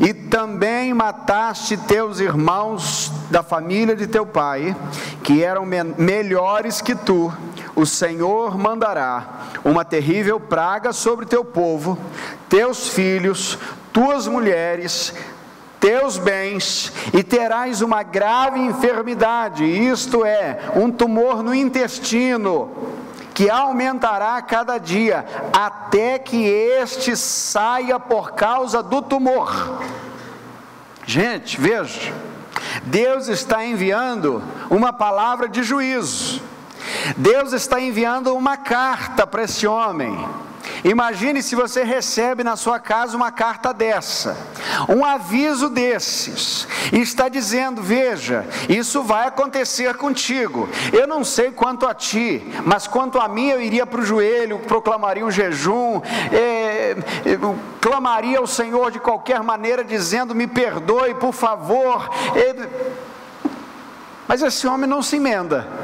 e 0.00 0.12
também 0.12 0.92
mataste 0.92 1.76
teus 1.76 2.18
irmãos 2.18 3.12
da 3.30 3.44
família 3.44 3.94
de 3.94 4.08
teu 4.08 4.26
pai, 4.26 4.76
que 5.22 5.42
eram 5.42 5.64
me 5.64 5.84
melhores 5.96 6.80
que 6.80 6.96
tu, 6.96 7.32
o 7.76 7.86
Senhor 7.86 8.58
mandará 8.58 9.50
uma 9.64 9.84
terrível 9.84 10.40
praga 10.40 10.92
sobre 10.92 11.26
teu 11.26 11.44
povo, 11.44 11.96
teus 12.48 12.88
filhos, 12.88 13.56
tuas 13.92 14.26
mulheres, 14.26 15.14
teus 15.84 16.16
bens 16.16 16.90
e 17.12 17.22
terás 17.22 17.82
uma 17.82 18.02
grave 18.02 18.58
enfermidade, 18.58 19.66
isto 19.66 20.24
é, 20.24 20.72
um 20.74 20.90
tumor 20.90 21.42
no 21.42 21.54
intestino, 21.54 22.70
que 23.34 23.50
aumentará 23.50 24.40
cada 24.40 24.78
dia, 24.78 25.26
até 25.52 26.18
que 26.18 26.42
este 26.46 27.14
saia 27.14 28.00
por 28.00 28.32
causa 28.32 28.82
do 28.82 29.02
tumor. 29.02 29.82
Gente, 31.04 31.60
veja, 31.60 32.14
Deus 32.84 33.28
está 33.28 33.62
enviando 33.62 34.42
uma 34.70 34.90
palavra 34.90 35.50
de 35.50 35.62
juízo, 35.62 36.40
Deus 37.14 37.52
está 37.52 37.78
enviando 37.78 38.34
uma 38.34 38.56
carta 38.56 39.26
para 39.26 39.42
esse 39.42 39.66
homem 39.66 40.26
Imagine 40.84 41.42
se 41.42 41.54
você 41.54 41.82
recebe 41.82 42.44
na 42.44 42.56
sua 42.56 42.78
casa 42.78 43.16
uma 43.16 43.32
carta 43.32 43.72
dessa, 43.72 44.36
um 44.86 45.02
aviso 45.02 45.70
desses, 45.70 46.68
e 46.92 47.00
está 47.00 47.26
dizendo: 47.26 47.82
Veja, 47.82 48.46
isso 48.68 49.02
vai 49.02 49.26
acontecer 49.26 49.94
contigo. 49.94 50.68
Eu 50.92 51.06
não 51.06 51.24
sei 51.24 51.50
quanto 51.50 51.86
a 51.86 51.94
ti, 51.94 52.46
mas 52.66 52.86
quanto 52.86 53.18
a 53.18 53.26
mim, 53.26 53.48
eu 53.48 53.62
iria 53.62 53.86
para 53.86 54.02
o 54.02 54.04
joelho, 54.04 54.58
proclamaria 54.58 55.24
um 55.24 55.30
jejum, 55.30 56.02
é, 56.30 56.96
clamaria 57.80 58.38
ao 58.38 58.46
Senhor 58.46 58.90
de 58.90 58.98
qualquer 58.98 59.42
maneira, 59.42 59.82
dizendo: 59.82 60.34
Me 60.34 60.46
perdoe, 60.46 61.14
por 61.14 61.32
favor. 61.32 62.10
É, 62.36 62.68
mas 64.28 64.42
esse 64.42 64.66
homem 64.66 64.88
não 64.88 65.02
se 65.02 65.16
emenda 65.16 65.83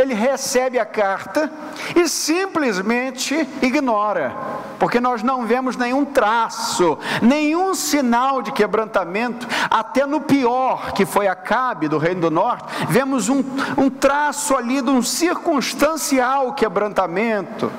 ele 0.00 0.14
recebe 0.14 0.78
a 0.78 0.86
carta 0.86 1.50
e 1.94 2.08
simplesmente 2.08 3.34
ignora, 3.60 4.34
porque 4.78 5.00
nós 5.00 5.22
não 5.22 5.46
vemos 5.46 5.76
nenhum 5.76 6.04
traço, 6.04 6.98
nenhum 7.20 7.74
sinal 7.74 8.40
de 8.40 8.52
quebrantamento, 8.52 9.46
até 9.70 10.06
no 10.06 10.20
pior, 10.20 10.92
que 10.92 11.04
foi 11.04 11.26
Acabe 11.26 11.88
do 11.88 11.98
Reino 11.98 12.22
do 12.22 12.30
Norte, 12.30 12.64
vemos 12.88 13.28
um, 13.28 13.42
um 13.76 13.90
traço 13.90 14.56
ali 14.56 14.80
de 14.80 14.90
um 14.90 15.02
circunstancial 15.02 16.52
quebrantamento. 16.54 17.70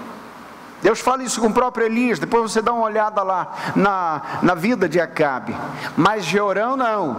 Deus 0.82 1.00
fala 1.00 1.24
isso 1.24 1.42
com 1.42 1.48
o 1.48 1.54
próprio 1.54 1.86
Elias, 1.86 2.20
depois 2.20 2.52
você 2.52 2.62
dá 2.62 2.72
uma 2.72 2.86
olhada 2.86 3.22
lá 3.22 3.54
na, 3.76 4.22
na 4.42 4.56
vida 4.56 4.88
de 4.88 5.00
Acabe. 5.00 5.56
Mas 5.96 6.24
Georão 6.24 6.78
não. 6.78 7.18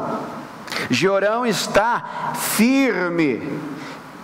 Georão 0.88 1.44
está 1.44 2.32
firme, 2.34 3.60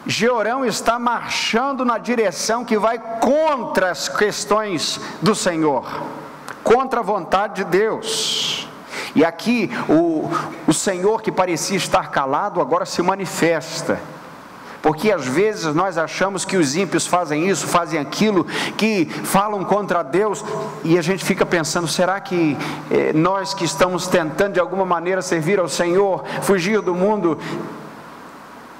Georão 0.07 0.64
está 0.64 0.99
marchando 0.99 1.85
na 1.85 1.99
direção 1.99 2.64
que 2.64 2.79
vai 2.79 2.97
contra 2.99 3.90
as 3.90 4.09
questões 4.09 5.01
do 5.21 5.35
Senhor, 5.35 5.85
contra 6.62 7.01
a 7.01 7.03
vontade 7.03 7.64
de 7.64 7.64
Deus. 7.64 8.69
E 9.16 9.25
aqui 9.25 9.71
o, 9.88 10.31
o 10.66 10.73
Senhor 10.73 11.23
que 11.23 11.33
parecia 11.33 11.77
estar 11.77 12.11
calado 12.11 12.61
agora 12.61 12.87
se 12.87 13.03
manifesta. 13.03 13.99
Porque 14.81 15.11
às 15.11 15.27
vezes 15.27 15.75
nós 15.75 15.99
achamos 15.99 16.45
que 16.45 16.57
os 16.57 16.77
ímpios 16.77 17.09
fazem 17.09 17.49
isso, 17.49 17.66
fazem 17.66 17.99
aquilo, 17.99 18.45
que 18.77 19.07
falam 19.25 19.64
contra 19.64 20.05
Deus, 20.05 20.45
e 20.85 20.97
a 20.97 21.03
gente 21.03 21.25
fica 21.25 21.45
pensando: 21.45 21.88
será 21.88 22.21
que 22.21 22.57
eh, 22.88 23.12
nós 23.12 23.53
que 23.53 23.64
estamos 23.64 24.07
tentando 24.07 24.53
de 24.53 24.61
alguma 24.61 24.85
maneira 24.85 25.21
servir 25.21 25.59
ao 25.59 25.69
Senhor, 25.69 26.23
fugir 26.42 26.81
do 26.83 26.95
mundo, 26.95 27.37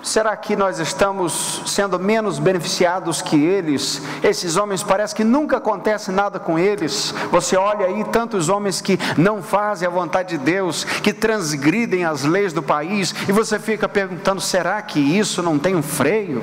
Será 0.07 0.37
que 0.37 0.55
nós 0.55 0.79
estamos 0.79 1.63
sendo 1.67 1.99
menos 1.99 2.39
beneficiados 2.39 3.21
que 3.21 3.45
eles? 3.45 4.01
Esses 4.23 4.57
homens 4.57 4.81
parece 4.81 5.13
que 5.13 5.25
nunca 5.25 5.57
acontece 5.57 6.13
nada 6.13 6.39
com 6.39 6.57
eles. 6.57 7.13
Você 7.33 7.57
olha 7.57 7.87
aí 7.87 8.05
tantos 8.05 8.49
homens 8.49 8.81
que 8.81 9.01
não 9.19 9.43
fazem 9.43 9.89
a 9.89 9.91
vontade 9.91 10.39
de 10.39 10.45
Deus, 10.45 10.85
que 10.85 11.13
transgridem 11.13 12.05
as 12.05 12.23
leis 12.23 12.53
do 12.53 12.63
país, 12.63 13.13
e 13.29 13.33
você 13.33 13.59
fica 13.59 13.89
perguntando: 13.89 14.41
será 14.41 14.81
que 14.81 15.01
isso 15.01 15.43
não 15.43 15.59
tem 15.59 15.75
um 15.75 15.83
freio? 15.83 16.41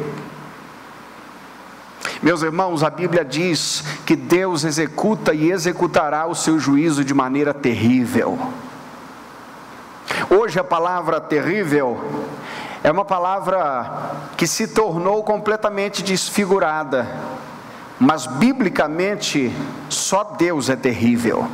Meus 2.21 2.41
irmãos, 2.41 2.83
a 2.83 2.89
Bíblia 2.89 3.23
diz 3.23 3.81
que 4.05 4.17
Deus 4.17 4.65
executa 4.65 5.33
e 5.33 5.49
executará 5.49 6.27
o 6.27 6.35
seu 6.35 6.59
juízo 6.59 7.01
de 7.01 7.13
maneira 7.13 7.53
terrível. 7.53 8.37
Hoje 10.29 10.59
a 10.59 10.63
palavra 10.65 11.21
terrível 11.21 12.22
é 12.83 12.91
uma 12.91 13.05
palavra 13.05 14.11
que 14.35 14.45
se 14.45 14.67
tornou 14.67 15.23
completamente 15.23 16.03
desfigurada, 16.03 17.07
mas 17.97 18.27
biblicamente 18.27 19.55
só 19.87 20.23
Deus 20.23 20.69
é 20.69 20.75
terrível. 20.75 21.47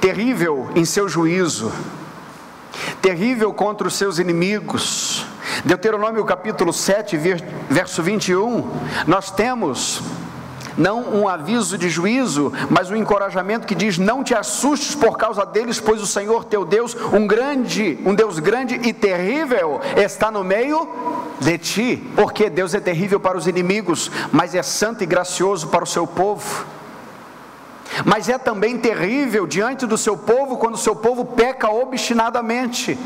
Terrível 0.00 0.70
em 0.76 0.84
seu 0.84 1.08
juízo, 1.08 1.72
terrível 3.00 3.52
contra 3.52 3.88
os 3.88 3.94
seus 3.94 4.20
inimigos. 4.20 5.26
Deuteronômio 5.64 6.24
capítulo 6.24 6.72
7, 6.72 7.16
verso 7.68 8.02
21, 8.02 8.70
nós 9.06 9.30
temos 9.32 10.02
não 10.76 11.00
um 11.14 11.28
aviso 11.28 11.76
de 11.76 11.88
juízo, 11.88 12.52
mas 12.70 12.90
um 12.90 12.96
encorajamento 12.96 13.66
que 13.66 13.74
diz: 13.74 13.98
Não 13.98 14.22
te 14.24 14.34
assustes 14.34 14.94
por 14.94 15.16
causa 15.16 15.44
deles, 15.44 15.80
pois 15.80 16.02
o 16.02 16.06
Senhor 16.06 16.44
teu 16.44 16.64
Deus, 16.64 16.96
um 17.12 17.26
grande, 17.26 17.98
um 18.04 18.14
Deus 18.14 18.38
grande 18.38 18.74
e 18.74 18.92
terrível, 18.92 19.80
está 19.96 20.30
no 20.30 20.44
meio 20.44 20.88
de 21.40 21.58
ti. 21.58 22.12
Porque 22.14 22.48
Deus 22.48 22.74
é 22.74 22.80
terrível 22.80 23.20
para 23.20 23.36
os 23.36 23.46
inimigos, 23.46 24.10
mas 24.30 24.54
é 24.54 24.62
santo 24.62 25.02
e 25.02 25.06
gracioso 25.06 25.68
para 25.68 25.84
o 25.84 25.86
seu 25.86 26.06
povo. 26.06 26.64
Mas 28.04 28.28
é 28.28 28.38
também 28.38 28.78
terrível 28.78 29.46
diante 29.46 29.86
do 29.86 29.98
seu 29.98 30.16
povo 30.16 30.56
quando 30.56 30.74
o 30.74 30.78
seu 30.78 30.96
povo 30.96 31.24
peca 31.24 31.70
obstinadamente. 31.70 32.98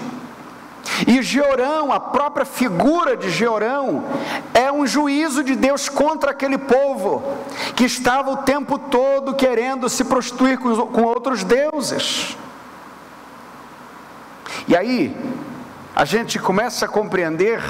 E 1.07 1.23
Georão, 1.23 1.93
a 1.93 2.01
própria 2.01 2.45
figura 2.45 3.17
de 3.17 3.31
Georão, 3.31 4.05
é 4.55 4.71
um 4.71 4.87
juízo 4.87 5.43
de 5.43 5.55
Deus 5.55 5.89
contra 5.89 6.31
aquele 6.31 6.59
povo 6.59 7.23
que 7.75 7.85
estava 7.85 8.31
o 8.31 8.39
tempo 8.39 8.79
todo 8.79 9.35
querendo 9.35 9.89
se 9.89 10.05
prostituir 10.05 10.59
com, 10.59 11.03
outros 11.03 11.45
deuses. 11.45 12.37
E 14.69 14.77
aí, 14.77 15.15
a 15.95 16.05
gente 16.05 16.39
começa 16.39 16.87
a 16.87 16.89
compreender 16.89 17.63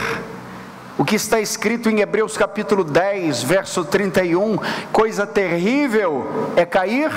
o 0.98 1.04
que 1.04 1.16
está 1.16 1.40
escrito 1.40 1.90
em 1.90 2.00
Hebreus 2.00 2.36
capítulo 2.36 2.82
10, 2.82 3.42
verso 3.42 3.84
31: 3.84 4.58
coisa 4.92 5.26
terrível 5.26 6.52
é 6.56 6.64
cair 6.64 7.10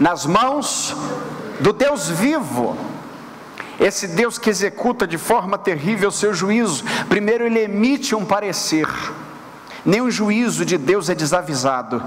nas 0.00 0.26
mãos 0.26 0.96
do 1.60 1.72
Deus 1.72 2.08
vivo. 2.08 2.93
Esse 3.78 4.06
Deus 4.06 4.38
que 4.38 4.50
executa 4.50 5.06
de 5.06 5.18
forma 5.18 5.58
terrível 5.58 6.08
o 6.08 6.12
seu 6.12 6.32
juízo, 6.32 6.84
primeiro 7.08 7.44
ele 7.44 7.60
emite 7.60 8.14
um 8.14 8.24
parecer. 8.24 8.88
Nenhum 9.84 10.10
juízo 10.10 10.64
de 10.64 10.78
Deus 10.78 11.08
é 11.08 11.14
desavisado. 11.14 12.02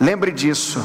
Lembre 0.00 0.32
disso. 0.32 0.84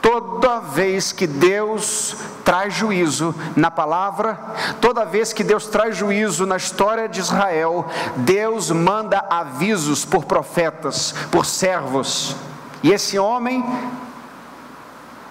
Toda 0.00 0.60
vez 0.60 1.12
que 1.12 1.26
Deus 1.26 2.16
traz 2.44 2.74
juízo 2.74 3.34
na 3.56 3.70
palavra, 3.70 4.38
toda 4.80 5.04
vez 5.04 5.32
que 5.32 5.42
Deus 5.42 5.66
traz 5.66 5.96
juízo 5.96 6.44
na 6.44 6.56
história 6.56 7.08
de 7.08 7.20
Israel, 7.20 7.86
Deus 8.16 8.70
manda 8.70 9.24
avisos 9.30 10.04
por 10.04 10.26
profetas, 10.26 11.14
por 11.30 11.46
servos. 11.46 12.36
E 12.82 12.92
esse 12.92 13.18
homem 13.18 13.64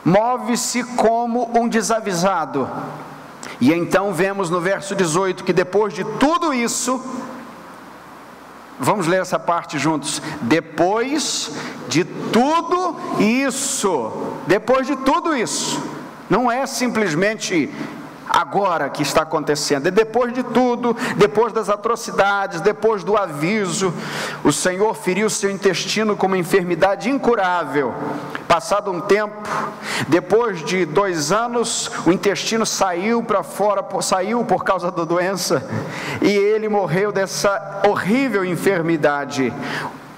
move-se 0.04 0.84
como 0.84 1.52
um 1.56 1.68
desavisado. 1.68 2.68
E 3.64 3.72
então 3.72 4.14
vemos 4.14 4.50
no 4.50 4.60
verso 4.60 4.94
18 4.94 5.42
que 5.46 5.54
depois 5.54 5.94
de 5.94 6.04
tudo 6.04 6.54
isso, 6.54 7.02
Vamos 8.78 9.08
ler 9.08 9.22
essa 9.22 9.40
parte 9.40 9.80
juntos. 9.80 10.22
Depois 10.42 11.52
de 11.88 12.04
tudo 12.04 12.98
isso, 13.22 14.12
depois 14.46 14.86
de 14.86 14.98
tudo 14.98 15.34
isso, 15.34 15.82
não 16.30 16.52
é 16.52 16.66
simplesmente 16.66 17.72
agora 18.30 18.90
que 18.90 19.02
está 19.02 19.22
acontecendo, 19.22 19.88
é 19.88 19.92
depois 19.92 20.34
de 20.34 20.44
tudo, 20.44 20.96
depois 21.18 21.54
das 21.54 21.70
atrocidades, 21.70 22.62
depois 22.62 23.04
do 23.04 23.18
aviso, 23.18 23.94
o 24.44 24.52
Senhor 24.52 24.94
feriu 24.96 25.30
seu 25.30 25.50
intestino 25.50 26.16
com 26.16 26.28
uma 26.28 26.38
enfermidade 26.38 27.10
incurável. 27.10 27.94
Passado 28.48 28.92
um 28.92 29.02
tempo, 29.02 29.48
depois 30.08 30.64
de 30.64 30.86
dois 30.86 31.32
anos, 31.32 31.90
o 32.06 32.12
intestino 32.12 32.66
saiu 32.66 33.24
para 33.24 33.44
fora, 33.44 33.84
saiu 34.02 34.44
por 34.46 34.64
causa 34.64 34.92
da 34.92 35.04
doença, 35.04 35.66
e 36.22 36.30
ele 36.30 36.70
morreu 36.70 37.12
dessa 37.12 37.82
horrível 37.88 38.46
enfermidade 38.46 39.54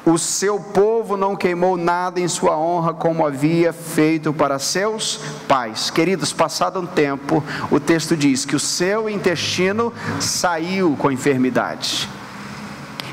o 0.06 0.20
seu 0.20 0.60
povo 0.60 1.18
não 1.18 1.36
queimou 1.36 1.76
nada 1.76 2.20
em 2.20 2.28
sua 2.28 2.56
honra 2.56 2.94
como 2.94 3.26
havia 3.26 3.74
feito 3.74 4.32
para 4.32 4.60
seus 4.60 5.20
pais. 5.48 5.90
Queridos, 5.90 6.32
passado 6.32 6.80
um 6.80 6.86
tempo, 6.86 7.44
o 7.72 7.80
texto 7.80 8.16
diz 8.16 8.46
que 8.46 8.56
o 8.56 8.60
seu 8.60 9.10
intestino 9.10 9.92
saiu 10.20 10.96
com 10.96 11.12
enfermidade. 11.12 12.08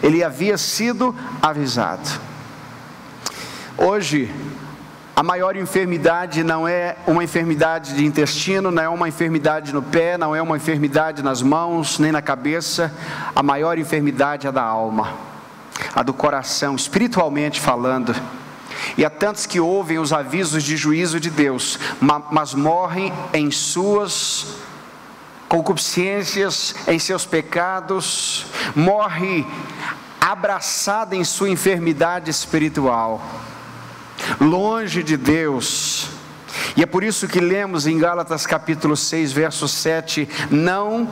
Ele 0.02 0.22
havia 0.22 0.58
sido 0.58 1.14
avisado. 1.40 2.20
Hoje, 3.78 4.30
a 5.16 5.22
maior 5.22 5.56
enfermidade 5.56 6.44
não 6.44 6.68
é 6.68 6.96
uma 7.06 7.24
enfermidade 7.24 7.94
de 7.94 8.04
intestino, 8.04 8.70
não 8.70 8.82
é 8.82 8.88
uma 8.88 9.08
enfermidade 9.08 9.72
no 9.72 9.80
pé, 9.80 10.18
não 10.18 10.36
é 10.36 10.42
uma 10.42 10.58
enfermidade 10.58 11.22
nas 11.22 11.40
mãos, 11.40 11.98
nem 11.98 12.12
na 12.12 12.20
cabeça. 12.20 12.92
A 13.34 13.42
maior 13.42 13.78
enfermidade 13.78 14.46
é 14.46 14.52
da 14.52 14.62
alma 14.62 15.31
a 15.94 16.02
do 16.02 16.12
coração, 16.12 16.74
espiritualmente 16.74 17.60
falando. 17.60 18.14
E 18.96 19.04
há 19.04 19.10
tantos 19.10 19.46
que 19.46 19.60
ouvem 19.60 19.98
os 19.98 20.12
avisos 20.12 20.62
de 20.62 20.76
juízo 20.76 21.20
de 21.20 21.30
Deus, 21.30 21.78
mas 22.30 22.54
morrem 22.54 23.12
em 23.32 23.50
suas 23.50 24.46
concupiscências, 25.48 26.74
em 26.88 26.98
seus 26.98 27.26
pecados, 27.26 28.46
morre 28.74 29.46
abraçado 30.20 31.14
em 31.14 31.24
sua 31.24 31.50
enfermidade 31.50 32.30
espiritual, 32.30 33.22
longe 34.40 35.02
de 35.02 35.16
Deus. 35.16 36.08
E 36.76 36.82
é 36.82 36.86
por 36.86 37.04
isso 37.04 37.28
que 37.28 37.40
lemos 37.40 37.86
em 37.86 37.98
Gálatas 37.98 38.46
capítulo 38.46 38.96
6, 38.96 39.32
verso 39.32 39.68
7: 39.68 40.28
não 40.50 41.08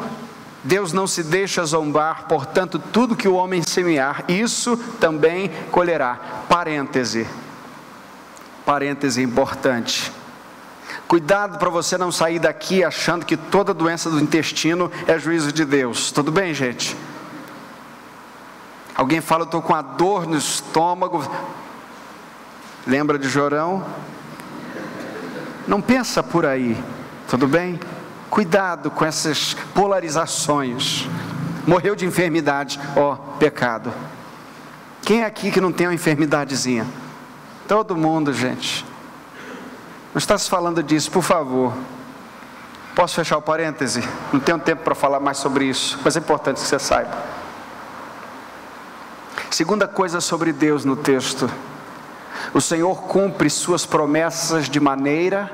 Deus 0.62 0.92
não 0.92 1.06
se 1.06 1.22
deixa 1.22 1.64
zombar, 1.64 2.26
portanto, 2.28 2.78
tudo 2.78 3.16
que 3.16 3.26
o 3.26 3.34
homem 3.34 3.62
semear, 3.62 4.24
isso 4.28 4.76
também 5.00 5.50
colherá. 5.70 6.44
Parêntese. 6.48 7.26
Parêntese 8.64 9.22
importante. 9.22 10.12
Cuidado 11.08 11.58
para 11.58 11.70
você 11.70 11.96
não 11.96 12.12
sair 12.12 12.38
daqui 12.38 12.84
achando 12.84 13.24
que 13.24 13.36
toda 13.36 13.72
doença 13.72 14.10
do 14.10 14.20
intestino 14.20 14.92
é 15.06 15.18
juízo 15.18 15.50
de 15.50 15.64
Deus. 15.64 16.12
Tudo 16.12 16.30
bem, 16.30 16.52
gente? 16.52 16.96
Alguém 18.94 19.20
fala, 19.20 19.42
eu 19.42 19.46
estou 19.46 19.62
com 19.62 19.74
a 19.74 19.80
dor 19.80 20.26
no 20.26 20.36
estômago. 20.36 21.26
Lembra 22.86 23.18
de 23.18 23.28
Jorão? 23.28 23.84
Não 25.66 25.80
pensa 25.80 26.22
por 26.22 26.44
aí, 26.44 26.76
tudo 27.28 27.48
bem? 27.48 27.80
Cuidado 28.30 28.92
com 28.92 29.04
essas 29.04 29.54
polarizações. 29.74 31.08
Morreu 31.66 31.96
de 31.96 32.06
enfermidade, 32.06 32.78
ó, 32.96 33.16
pecado. 33.38 33.92
Quem 35.02 35.22
é 35.22 35.26
aqui 35.26 35.50
que 35.50 35.60
não 35.60 35.72
tem 35.72 35.88
uma 35.88 35.94
enfermidadezinha? 35.94 36.86
Todo 37.66 37.96
mundo, 37.96 38.32
gente. 38.32 38.86
Não 40.14 40.18
está 40.18 40.38
se 40.38 40.48
falando 40.48 40.80
disso, 40.80 41.10
por 41.10 41.22
favor. 41.22 41.72
Posso 42.94 43.16
fechar 43.16 43.36
o 43.36 43.42
parêntese? 43.42 44.02
Não 44.32 44.38
tenho 44.38 44.58
tempo 44.58 44.84
para 44.84 44.94
falar 44.94 45.18
mais 45.18 45.38
sobre 45.38 45.64
isso, 45.64 45.98
mas 46.04 46.16
é 46.16 46.20
importante 46.20 46.60
que 46.60 46.66
você 46.66 46.78
saiba. 46.78 47.16
Segunda 49.50 49.88
coisa 49.88 50.20
sobre 50.20 50.52
Deus 50.52 50.84
no 50.84 50.94
texto: 50.96 51.50
o 52.54 52.60
Senhor 52.60 53.02
cumpre 53.02 53.50
suas 53.50 53.84
promessas 53.84 54.68
de 54.68 54.78
maneira 54.78 55.50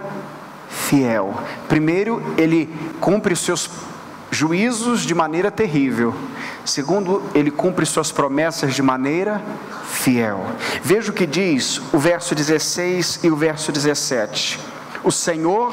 fiel. 0.76 1.34
Primeiro, 1.68 2.22
ele 2.36 2.68
cumpre 3.00 3.32
os 3.32 3.40
seus 3.40 3.70
juízos 4.30 5.02
de 5.02 5.14
maneira 5.14 5.50
terrível. 5.50 6.14
Segundo, 6.64 7.22
ele 7.34 7.50
cumpre 7.50 7.86
suas 7.86 8.12
promessas 8.12 8.74
de 8.74 8.82
maneira 8.82 9.40
fiel. 9.88 10.44
Veja 10.82 11.10
o 11.10 11.14
que 11.14 11.26
diz 11.26 11.80
o 11.92 11.98
verso 11.98 12.34
16 12.34 13.20
e 13.22 13.30
o 13.30 13.36
verso 13.36 13.72
17. 13.72 14.58
O 15.02 15.12
Senhor 15.12 15.72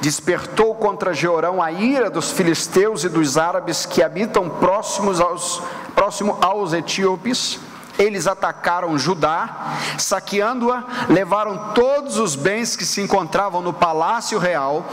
despertou 0.00 0.74
contra 0.74 1.12
Jeorão 1.12 1.60
a 1.60 1.72
ira 1.72 2.08
dos 2.08 2.30
filisteus 2.30 3.04
e 3.04 3.08
dos 3.08 3.36
árabes 3.36 3.84
que 3.84 4.02
habitam 4.02 4.48
próximos 4.48 5.20
aos, 5.20 5.60
próximo 5.94 6.38
aos 6.40 6.72
etíopes 6.72 7.58
eles 8.00 8.26
atacaram 8.26 8.98
Judá, 8.98 9.76
saqueando-a, 9.98 10.84
levaram 11.08 11.72
todos 11.74 12.18
os 12.18 12.34
bens 12.34 12.74
que 12.74 12.84
se 12.84 13.00
encontravam 13.00 13.60
no 13.60 13.72
palácio 13.72 14.38
real, 14.38 14.90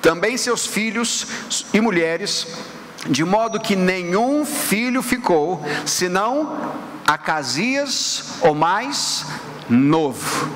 também 0.00 0.36
seus 0.36 0.66
filhos 0.66 1.26
e 1.74 1.80
mulheres, 1.80 2.46
de 3.06 3.24
modo 3.24 3.60
que 3.60 3.74
nenhum 3.74 4.44
filho 4.44 5.02
ficou, 5.02 5.62
senão 5.84 6.56
Acasias, 7.06 8.34
ou 8.42 8.54
mais 8.54 9.24
novo. 9.68 10.48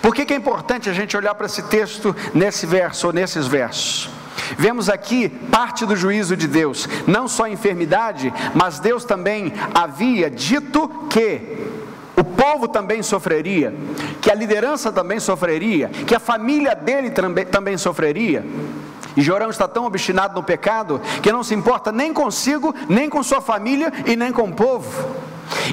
Por 0.00 0.14
que, 0.14 0.24
que 0.24 0.32
é 0.32 0.36
importante 0.36 0.88
a 0.88 0.92
gente 0.92 1.16
olhar 1.16 1.34
para 1.34 1.46
esse 1.46 1.62
texto 1.64 2.16
nesse 2.32 2.64
verso 2.66 3.08
ou 3.08 3.12
nesses 3.12 3.46
versos? 3.46 4.08
Vemos 4.56 4.88
aqui 4.88 5.28
parte 5.28 5.86
do 5.86 5.96
juízo 5.96 6.36
de 6.36 6.46
Deus, 6.46 6.88
não 7.06 7.28
só 7.28 7.44
a 7.44 7.50
enfermidade, 7.50 8.32
mas 8.54 8.78
Deus 8.78 9.04
também 9.04 9.52
havia 9.74 10.30
dito 10.30 10.88
que 11.08 11.40
o 12.16 12.22
povo 12.22 12.68
também 12.68 13.02
sofreria, 13.02 13.74
que 14.20 14.30
a 14.30 14.34
liderança 14.34 14.92
também 14.92 15.18
sofreria, 15.18 15.88
que 15.88 16.14
a 16.14 16.20
família 16.20 16.74
dele 16.74 17.10
também, 17.10 17.44
também 17.46 17.78
sofreria. 17.78 18.44
E 19.16 19.22
Jorão 19.22 19.50
está 19.50 19.68
tão 19.68 19.84
obstinado 19.84 20.34
no 20.34 20.42
pecado 20.42 21.00
que 21.22 21.32
não 21.32 21.42
se 21.42 21.54
importa 21.54 21.92
nem 21.92 22.12
consigo, 22.12 22.74
nem 22.88 23.08
com 23.08 23.22
sua 23.22 23.40
família 23.40 23.92
e 24.06 24.16
nem 24.16 24.32
com 24.32 24.44
o 24.44 24.52
povo. 24.52 24.90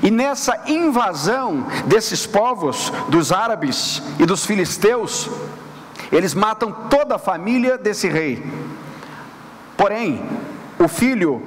E 0.03 0.11
nessa 0.11 0.63
invasão 0.67 1.65
desses 1.86 2.26
povos, 2.26 2.91
dos 3.07 3.32
árabes 3.32 4.01
e 4.20 4.26
dos 4.26 4.45
filisteus, 4.45 5.30
eles 6.12 6.34
matam 6.34 6.72
toda 6.89 7.16
a 7.16 7.20
família 7.20 7.78
desse 7.78 8.07
rei. 8.07 8.43
Porém, 9.78 10.24
o 10.78 10.88
filho 10.88 11.41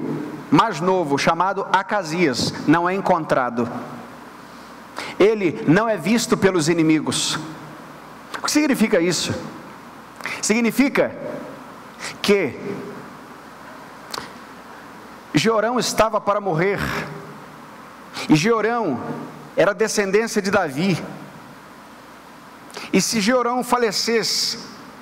mais 0.50 0.80
novo, 0.80 1.16
chamado 1.18 1.66
Acasias, 1.72 2.52
não 2.66 2.88
é 2.88 2.94
encontrado. 2.94 3.68
Ele 5.18 5.64
não 5.66 5.88
é 5.88 5.96
visto 5.96 6.36
pelos 6.36 6.68
inimigos. 6.68 7.38
O 8.38 8.42
que 8.42 8.50
significa 8.50 9.00
isso? 9.00 9.34
Significa 10.40 11.16
que 12.20 12.58
Jeorão 15.34 15.78
estava 15.78 16.20
para 16.20 16.40
morrer, 16.40 16.78
e 18.28 18.36
Jeorão 18.36 19.00
era 19.56 19.72
descendência 19.72 20.42
de 20.42 20.50
Davi. 20.50 21.02
E 22.92 23.00
se 23.00 23.20
Jeorão 23.20 23.64
falecesse 23.64 24.58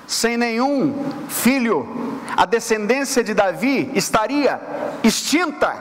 sem 0.07 0.37
nenhum 0.37 1.05
filho, 1.29 2.19
a 2.35 2.45
descendência 2.45 3.23
de 3.23 3.33
Davi 3.33 3.91
estaria 3.93 4.59
extinta. 5.03 5.73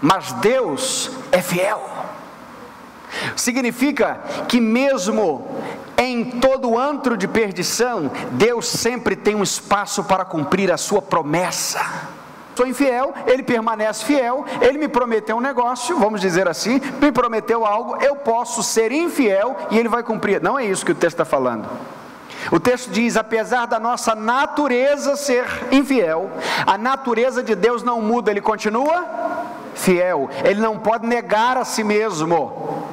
Mas 0.00 0.32
Deus 0.34 1.10
é 1.30 1.42
fiel. 1.42 1.88
Significa 3.36 4.20
que 4.48 4.60
mesmo 4.60 5.46
em 5.96 6.24
todo 6.40 6.78
antro 6.78 7.16
de 7.16 7.28
perdição, 7.28 8.10
Deus 8.32 8.66
sempre 8.66 9.14
tem 9.14 9.34
um 9.34 9.42
espaço 9.42 10.04
para 10.04 10.24
cumprir 10.24 10.72
a 10.72 10.78
sua 10.78 11.02
promessa. 11.02 12.09
Sou 12.60 12.66
infiel, 12.66 13.14
ele 13.26 13.42
permanece 13.42 14.04
fiel, 14.04 14.44
ele 14.60 14.76
me 14.76 14.86
prometeu 14.86 15.34
um 15.38 15.40
negócio, 15.40 15.96
vamos 15.96 16.20
dizer 16.20 16.46
assim, 16.46 16.78
me 17.00 17.10
prometeu 17.10 17.64
algo, 17.64 17.96
eu 18.02 18.14
posso 18.16 18.62
ser 18.62 18.92
infiel 18.92 19.56
e 19.70 19.78
ele 19.78 19.88
vai 19.88 20.02
cumprir. 20.02 20.42
Não 20.42 20.58
é 20.58 20.66
isso 20.66 20.84
que 20.84 20.92
o 20.92 20.94
texto 20.94 21.14
está 21.14 21.24
falando. 21.24 21.66
O 22.52 22.60
texto 22.60 22.90
diz: 22.90 23.16
apesar 23.16 23.64
da 23.64 23.80
nossa 23.80 24.14
natureza 24.14 25.16
ser 25.16 25.46
infiel, 25.72 26.30
a 26.66 26.76
natureza 26.76 27.42
de 27.42 27.54
Deus 27.54 27.82
não 27.82 28.02
muda, 28.02 28.30
ele 28.30 28.42
continua 28.42 29.06
fiel, 29.74 30.28
ele 30.44 30.60
não 30.60 30.78
pode 30.78 31.06
negar 31.06 31.56
a 31.56 31.64
si 31.64 31.82
mesmo. 31.82 32.84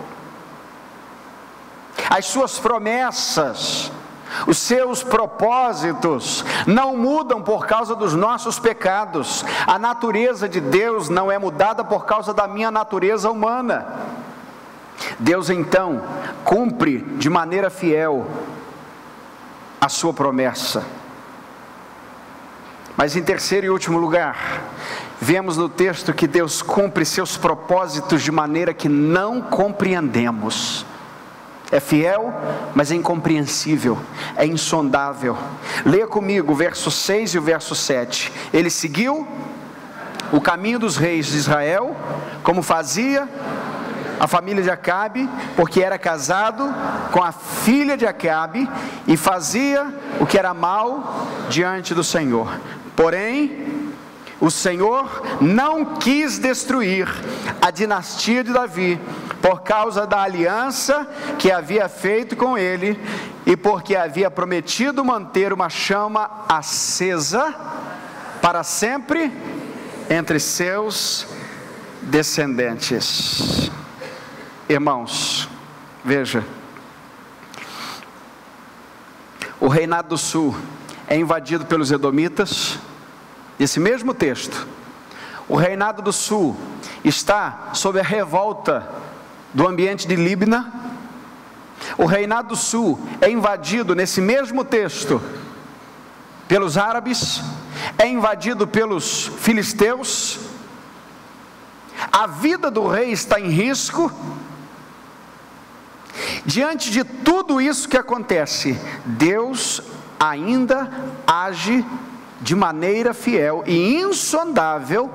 As 2.09 2.25
suas 2.25 2.57
promessas, 2.57 3.91
os 4.45 4.57
seus 4.57 5.01
propósitos 5.03 6.45
não 6.65 6.95
mudam 6.95 7.41
por 7.41 7.65
causa 7.65 7.95
dos 7.95 8.13
nossos 8.13 8.59
pecados. 8.59 9.43
A 9.65 9.79
natureza 9.79 10.47
de 10.47 10.59
Deus 10.59 11.09
não 11.09 11.31
é 11.31 11.39
mudada 11.39 11.83
por 11.83 12.05
causa 12.05 12.33
da 12.33 12.47
minha 12.47 12.69
natureza 12.69 13.31
humana. 13.31 13.85
Deus 15.19 15.49
então 15.49 16.01
cumpre 16.43 16.99
de 17.17 17.29
maneira 17.29 17.69
fiel 17.69 18.27
a 19.79 19.89
sua 19.89 20.13
promessa. 20.13 20.83
Mas 22.95 23.15
em 23.15 23.21
terceiro 23.21 23.67
e 23.67 23.69
último 23.69 23.99
lugar, 23.99 24.63
vemos 25.21 25.55
no 25.55 25.69
texto 25.69 26.13
que 26.13 26.25
Deus 26.27 26.63
cumpre 26.63 27.05
seus 27.05 27.37
propósitos 27.37 28.23
de 28.23 28.31
maneira 28.31 28.73
que 28.73 28.89
não 28.89 29.39
compreendemos. 29.39 30.83
É 31.71 31.79
fiel, 31.79 32.33
mas 32.73 32.91
é 32.91 32.95
incompreensível, 32.95 33.97
é 34.35 34.45
insondável. 34.45 35.37
Leia 35.85 36.07
comigo 36.07 36.53
o 36.53 36.55
verso 36.55 36.89
6 36.89 37.31
e 37.31 37.37
o 37.37 37.41
verso 37.41 37.75
7. 37.75 38.31
Ele 38.53 38.69
seguiu 38.69 39.27
o 40.31 40.39
caminho 40.39 40.79
dos 40.79 40.97
reis 40.97 41.27
de 41.27 41.37
Israel, 41.37 41.95
como 42.43 42.61
fazia 42.61 43.27
a 44.19 44.27
família 44.27 44.63
de 44.63 44.69
Acabe, 44.69 45.29
porque 45.55 45.81
era 45.81 45.97
casado 45.97 46.73
com 47.11 47.21
a 47.21 47.31
filha 47.31 47.95
de 47.95 48.05
Acabe 48.05 48.69
e 49.07 49.15
fazia 49.15 49.93
o 50.19 50.25
que 50.25 50.37
era 50.37 50.53
mal 50.53 51.27
diante 51.49 51.93
do 51.93 52.03
Senhor. 52.03 52.59
Porém, 52.95 53.86
o 54.39 54.51
Senhor 54.51 55.23
não 55.41 55.95
quis 55.95 56.37
destruir 56.37 57.07
a 57.61 57.71
dinastia 57.71 58.43
de 58.43 58.53
Davi 58.53 58.99
por 59.41 59.61
causa 59.61 60.05
da 60.05 60.21
aliança 60.21 61.07
que 61.39 61.51
havia 61.51 61.87
feito 61.89 62.35
com 62.35 62.57
ele 62.57 62.99
e 63.45 63.55
porque 63.55 63.95
havia 63.95 64.29
prometido 64.29 65.03
manter 65.03 65.53
uma 65.53 65.69
chama 65.69 66.29
acesa 66.47 67.55
para 68.41 68.63
sempre 68.63 69.31
entre 70.09 70.39
seus 70.39 71.27
descendentes. 72.01 73.71
Irmãos, 74.69 75.49
veja, 76.03 76.43
o 79.59 79.67
reinado 79.67 80.09
do 80.09 80.17
sul 80.17 80.55
é 81.07 81.17
invadido 81.17 81.65
pelos 81.65 81.91
edomitas, 81.91 82.77
esse 83.59 83.79
mesmo 83.79 84.13
texto, 84.13 84.67
o 85.47 85.55
reinado 85.55 86.01
do 86.01 86.11
sul 86.11 86.55
está 87.03 87.69
sob 87.73 87.99
a 87.99 88.03
revolta 88.03 88.87
do 89.53 89.67
ambiente 89.67 90.07
de 90.07 90.15
Líbna, 90.15 90.73
o 91.97 92.05
reinado 92.05 92.49
do 92.49 92.55
sul 92.55 92.99
é 93.21 93.29
invadido 93.29 93.95
nesse 93.95 94.19
mesmo 94.19 94.63
texto 94.63 95.21
pelos 96.47 96.77
árabes, 96.77 97.41
é 97.97 98.07
invadido 98.07 98.67
pelos 98.67 99.27
filisteus, 99.39 100.39
a 102.11 102.27
vida 102.27 102.69
do 102.69 102.87
rei 102.87 103.11
está 103.11 103.39
em 103.39 103.49
risco, 103.49 104.11
Diante 106.45 106.91
de 106.91 107.03
tudo 107.03 107.59
isso 107.61 107.87
que 107.87 107.97
acontece, 107.97 108.79
Deus 109.05 109.81
ainda 110.19 110.89
age 111.25 111.85
de 112.41 112.55
maneira 112.55 113.13
fiel 113.13 113.63
e 113.65 113.95
insondável, 113.95 115.09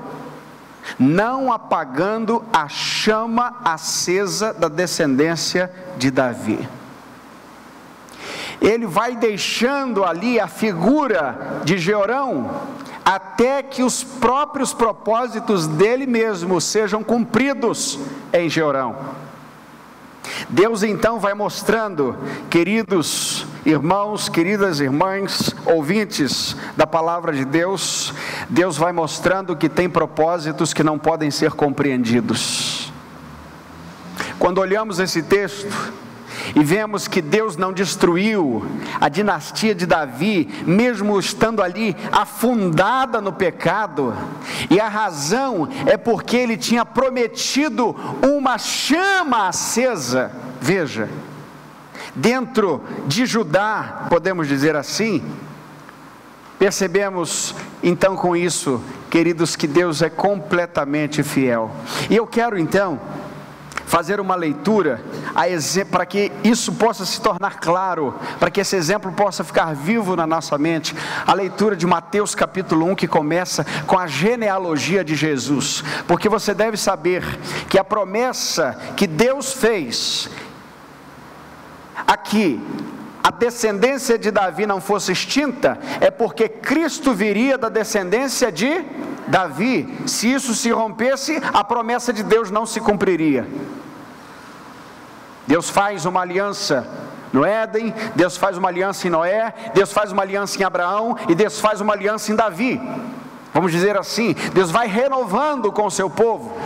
não 0.99 1.51
apagando 1.51 2.43
a 2.51 2.67
chama 2.67 3.55
acesa 3.63 4.53
da 4.53 4.67
descendência 4.67 5.71
de 5.97 6.11
Davi. 6.11 6.67
Ele 8.61 8.85
vai 8.85 9.15
deixando 9.15 10.03
ali 10.03 10.39
a 10.39 10.47
figura 10.47 11.61
de 11.63 11.77
Jeorão, 11.77 12.49
até 13.03 13.61
que 13.61 13.83
os 13.83 14.03
próprios 14.03 14.73
propósitos 14.73 15.67
dele 15.67 16.05
mesmo 16.05 16.61
sejam 16.61 17.03
cumpridos 17.03 17.99
em 18.31 18.49
Jeorão. 18.49 19.22
Deus 20.49 20.83
então 20.83 21.19
vai 21.19 21.33
mostrando, 21.33 22.17
queridos 22.49 23.45
irmãos, 23.65 24.27
queridas 24.29 24.79
irmãs, 24.79 25.55
ouvintes 25.65 26.55
da 26.75 26.85
palavra 26.85 27.33
de 27.33 27.45
Deus, 27.45 28.13
Deus 28.49 28.77
vai 28.77 28.91
mostrando 28.91 29.55
que 29.55 29.69
tem 29.69 29.89
propósitos 29.89 30.73
que 30.73 30.83
não 30.83 30.99
podem 30.99 31.31
ser 31.31 31.51
compreendidos. 31.51 32.91
Quando 34.37 34.59
olhamos 34.59 34.99
esse 34.99 35.23
texto, 35.23 35.93
e 36.55 36.63
vemos 36.63 37.07
que 37.07 37.21
Deus 37.21 37.57
não 37.57 37.71
destruiu 37.71 38.65
a 38.99 39.09
dinastia 39.09 39.73
de 39.73 39.85
Davi, 39.85 40.49
mesmo 40.65 41.19
estando 41.19 41.61
ali 41.61 41.95
afundada 42.11 43.21
no 43.21 43.31
pecado, 43.31 44.13
e 44.69 44.79
a 44.79 44.87
razão 44.87 45.67
é 45.85 45.97
porque 45.97 46.37
ele 46.37 46.57
tinha 46.57 46.85
prometido 46.85 47.95
uma 48.21 48.57
chama 48.57 49.47
acesa. 49.47 50.31
Veja, 50.61 51.09
dentro 52.15 52.81
de 53.07 53.25
Judá, 53.25 54.07
podemos 54.09 54.47
dizer 54.47 54.75
assim, 54.75 55.23
percebemos 56.59 57.55
então 57.81 58.15
com 58.15 58.35
isso, 58.35 58.81
queridos, 59.09 59.55
que 59.55 59.67
Deus 59.67 60.01
é 60.01 60.09
completamente 60.09 61.23
fiel. 61.23 61.71
E 62.09 62.15
eu 62.15 62.25
quero 62.25 62.57
então 62.57 62.99
fazer 63.85 64.19
uma 64.19 64.35
leitura 64.35 65.01
para 65.91 66.05
que 66.05 66.31
isso 66.43 66.73
possa 66.73 67.05
se 67.05 67.21
tornar 67.21 67.59
claro, 67.59 68.15
para 68.39 68.49
que 68.49 68.61
esse 68.61 68.75
exemplo 68.75 69.11
possa 69.11 69.43
ficar 69.43 69.73
vivo 69.75 70.15
na 70.15 70.25
nossa 70.25 70.57
mente. 70.57 70.95
A 71.25 71.33
leitura 71.33 71.75
de 71.75 71.85
Mateus 71.85 72.33
capítulo 72.35 72.85
1, 72.87 72.95
que 72.95 73.07
começa 73.07 73.65
com 73.85 73.97
a 73.97 74.07
genealogia 74.07 75.03
de 75.03 75.15
Jesus, 75.15 75.83
porque 76.07 76.29
você 76.29 76.53
deve 76.53 76.77
saber 76.77 77.23
que 77.69 77.77
a 77.77 77.83
promessa 77.83 78.77
que 78.95 79.07
Deus 79.07 79.53
fez 79.53 80.29
aqui 82.07 82.61
a 83.23 83.31
descendência 83.31 84.19
de 84.19 84.29
Davi 84.29 84.65
não 84.65 84.81
fosse 84.81 85.13
extinta, 85.13 85.79
é 86.01 86.11
porque 86.11 86.49
Cristo 86.49 87.13
viria 87.13 87.57
da 87.57 87.69
descendência 87.69 88.51
de 88.51 88.83
Davi. 89.27 89.97
Se 90.05 90.31
isso 90.31 90.53
se 90.53 90.69
rompesse, 90.71 91.41
a 91.53 91.63
promessa 91.63 92.11
de 92.11 92.21
Deus 92.21 92.51
não 92.51 92.65
se 92.65 92.81
cumpriria. 92.81 93.47
Deus 95.47 95.69
faz 95.69 96.05
uma 96.05 96.19
aliança 96.21 96.85
no 97.31 97.45
Éden, 97.45 97.93
Deus 98.13 98.35
faz 98.35 98.57
uma 98.57 98.67
aliança 98.67 99.07
em 99.07 99.09
Noé, 99.09 99.53
Deus 99.73 99.93
faz 99.93 100.11
uma 100.11 100.21
aliança 100.21 100.59
em 100.59 100.65
Abraão 100.65 101.17
e 101.29 101.33
Deus 101.33 101.61
faz 101.61 101.79
uma 101.79 101.93
aliança 101.93 102.31
em 102.31 102.35
Davi. 102.35 102.81
Vamos 103.53 103.71
dizer 103.71 103.97
assim, 103.97 104.35
Deus 104.53 104.69
vai 104.69 104.87
renovando 104.87 105.71
com 105.71 105.85
o 105.85 105.91
seu 105.91 106.09
povo. 106.09 106.57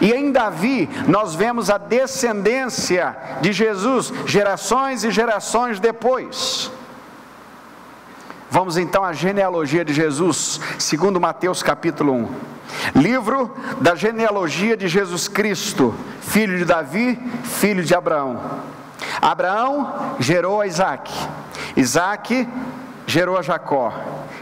E 0.00 0.12
em 0.12 0.32
Davi 0.32 0.88
nós 1.06 1.34
vemos 1.34 1.70
a 1.70 1.78
descendência 1.78 3.16
de 3.40 3.52
Jesus, 3.52 4.12
gerações 4.26 5.04
e 5.04 5.10
gerações 5.10 5.78
depois. 5.78 6.70
Vamos 8.50 8.76
então 8.76 9.02
à 9.02 9.12
genealogia 9.12 9.84
de 9.84 9.94
Jesus, 9.94 10.60
segundo 10.78 11.18
Mateus 11.20 11.62
capítulo 11.62 12.12
1. 12.12 12.28
Livro 13.00 13.54
da 13.80 13.94
genealogia 13.94 14.76
de 14.76 14.88
Jesus 14.88 15.26
Cristo, 15.26 15.94
filho 16.20 16.58
de 16.58 16.64
Davi, 16.64 17.18
filho 17.44 17.82
de 17.82 17.94
Abraão. 17.94 18.60
Abraão 19.20 20.16
gerou 20.18 20.60
a 20.60 20.66
Isaac, 20.66 21.10
Isaac 21.76 22.46
gerou 23.06 23.38
a 23.38 23.42
Jacó, 23.42 23.92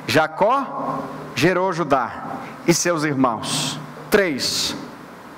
Jacó 0.06 1.04
gerou 1.34 1.72
Judá 1.72 2.24
e 2.66 2.74
seus 2.74 3.04
irmãos. 3.04 3.78
Três. 4.10 4.76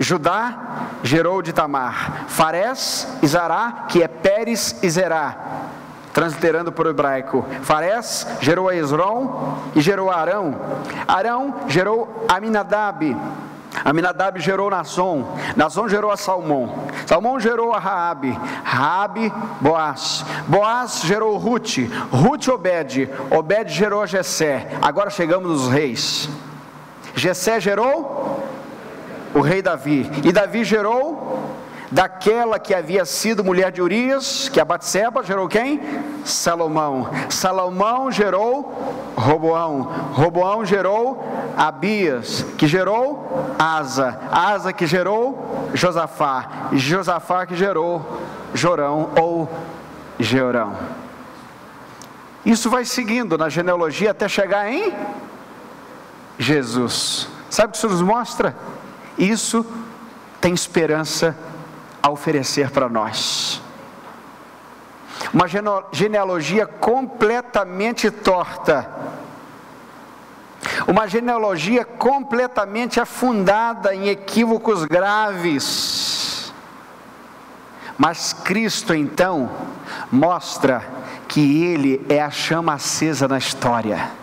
Judá 0.03 0.55
gerou 1.03 1.43
de 1.43 1.53
Tamar, 1.53 2.25
Farés 2.29 3.09
e 3.23 3.27
Zará, 3.27 3.87
que 3.89 4.03
é 4.03 4.09
Pérez 4.09 4.83
e 4.83 4.91
Zerá, 4.91 5.37
transliterando 6.13 6.73
para 6.73 6.89
o 6.89 6.91
hebraico. 6.91 7.45
Farés 7.63 8.27
gerou 8.41 8.69
a 8.69 8.75
Esron 8.75 9.59
e 9.75 9.81
gerou 9.81 10.11
a 10.11 10.17
Arão. 10.17 10.57
Arão 11.07 11.55
gerou 11.69 12.27
Aminadab. 12.29 13.17
Aminadab 13.85 14.39
gerou 14.39 14.71
Nasson, 14.71 15.27
Nasson 15.57 15.89
gerou 15.89 16.11
a 16.11 16.17
Salmão, 16.17 16.87
Salmão 17.07 17.41
gerou 17.41 17.73
a 17.73 17.79
Raabe, 17.79 18.39
Raabe, 18.63 19.33
Boaz, 19.61 20.25
Boaz 20.47 21.01
gerou 21.05 21.37
Ruth, 21.39 21.79
Ruth 22.13 22.49
Obed, 22.49 23.09
Obed 23.31 23.73
gerou 23.73 24.03
a 24.03 24.07
Jessé. 24.07 24.69
Agora 24.81 25.09
chegamos 25.09 25.51
nos 25.51 25.69
reis. 25.69 26.29
Jessé 27.15 27.59
gerou 27.61 28.43
o 29.35 29.41
rei 29.41 29.63
Davi, 29.63 30.11
e 30.25 30.33
Davi 30.33 30.65
gerou 30.65 31.53
daquela 31.93 32.59
que 32.59 32.75
havia 32.75 33.05
sido 33.05 33.45
mulher 33.45 33.71
de 33.71 33.83
Urias, 33.83 34.49
que 34.49 34.59
é 34.59 34.63
a 34.63 34.65
Batseba, 34.65 35.23
gerou 35.23 35.47
quem? 35.47 35.81
Salomão. 36.25 37.09
Salomão 37.29 38.11
gerou 38.11 38.73
Roboão. 39.15 39.83
Roboão 40.13 40.65
gerou 40.65 41.23
Abias, 41.57 42.47
que 42.57 42.67
gerou 42.67 43.55
Asa. 43.59 44.19
Asa 44.31 44.73
que 44.73 44.87
gerou 44.87 45.71
Josafá. 45.75 46.71
Josafá 46.73 47.45
que 47.45 47.55
gerou 47.55 48.21
Jorão 48.55 49.11
ou 49.21 49.49
Georão. 50.19 50.75
Isso 52.45 52.71
vai 52.71 52.87
seguindo 52.87 53.37
na 53.37 53.51
genealogia 53.51 54.13
até 54.13 54.29
chegar 54.29 54.73
em 54.73 54.95
Jesus. 56.39 57.29
Sabe 57.51 57.69
o 57.69 57.71
que 57.73 57.77
isso 57.77 57.89
nos 57.89 58.01
mostra? 58.01 58.57
Isso 59.19 59.65
tem 60.41 60.55
esperança 60.55 61.37
a 62.03 62.11
oferecer 62.11 62.71
para 62.71 62.89
nós. 62.89 63.61
Uma 65.33 65.47
genealogia 65.93 66.67
completamente 66.67 68.11
torta, 68.11 68.91
uma 70.87 71.07
genealogia 71.07 71.85
completamente 71.85 72.99
afundada 72.99 73.95
em 73.95 74.09
equívocos 74.09 74.85
graves. 74.85 76.53
Mas 77.97 78.33
Cristo 78.33 78.95
então 78.95 79.51
mostra 80.11 80.85
que 81.29 81.63
Ele 81.65 82.05
é 82.09 82.21
a 82.21 82.31
chama 82.31 82.75
acesa 82.75 83.29
na 83.29 83.39
história 83.39 84.22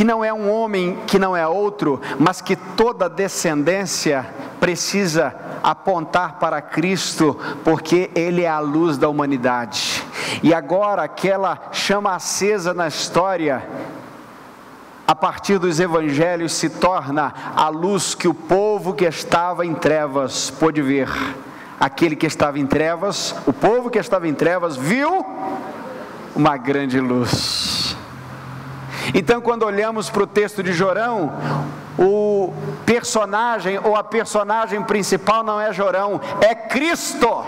que 0.00 0.04
não 0.04 0.24
é 0.24 0.32
um 0.32 0.50
homem 0.50 0.98
que 1.06 1.18
não 1.18 1.36
é 1.36 1.46
outro, 1.46 2.00
mas 2.18 2.40
que 2.40 2.56
toda 2.56 3.06
descendência 3.06 4.26
precisa 4.58 5.34
apontar 5.62 6.38
para 6.38 6.62
Cristo, 6.62 7.38
porque 7.62 8.10
Ele 8.14 8.44
é 8.44 8.48
a 8.48 8.60
luz 8.60 8.96
da 8.96 9.10
humanidade. 9.10 10.02
E 10.42 10.54
agora, 10.54 11.02
aquela 11.02 11.68
chama 11.70 12.14
acesa 12.14 12.72
na 12.72 12.88
história, 12.88 13.62
a 15.06 15.14
partir 15.14 15.58
dos 15.58 15.78
evangelhos, 15.78 16.54
se 16.54 16.70
torna 16.70 17.34
a 17.54 17.68
luz 17.68 18.14
que 18.14 18.26
o 18.26 18.32
povo 18.32 18.94
que 18.94 19.04
estava 19.04 19.66
em 19.66 19.74
trevas 19.74 20.48
pôde 20.48 20.80
ver. 20.80 21.10
Aquele 21.78 22.16
que 22.16 22.26
estava 22.26 22.58
em 22.58 22.66
trevas, 22.66 23.34
o 23.46 23.52
povo 23.52 23.90
que 23.90 23.98
estava 23.98 24.26
em 24.26 24.32
trevas, 24.32 24.78
viu 24.78 25.26
uma 26.34 26.56
grande 26.56 26.98
luz. 26.98 27.79
Então, 29.14 29.40
quando 29.40 29.64
olhamos 29.64 30.10
para 30.10 30.22
o 30.22 30.26
texto 30.26 30.62
de 30.62 30.72
Jorão, 30.72 31.32
o 31.98 32.52
personagem 32.86 33.78
ou 33.82 33.96
a 33.96 34.02
personagem 34.02 34.82
principal 34.82 35.42
não 35.42 35.60
é 35.60 35.72
Jorão, 35.72 36.20
é 36.40 36.54
Cristo. 36.54 37.44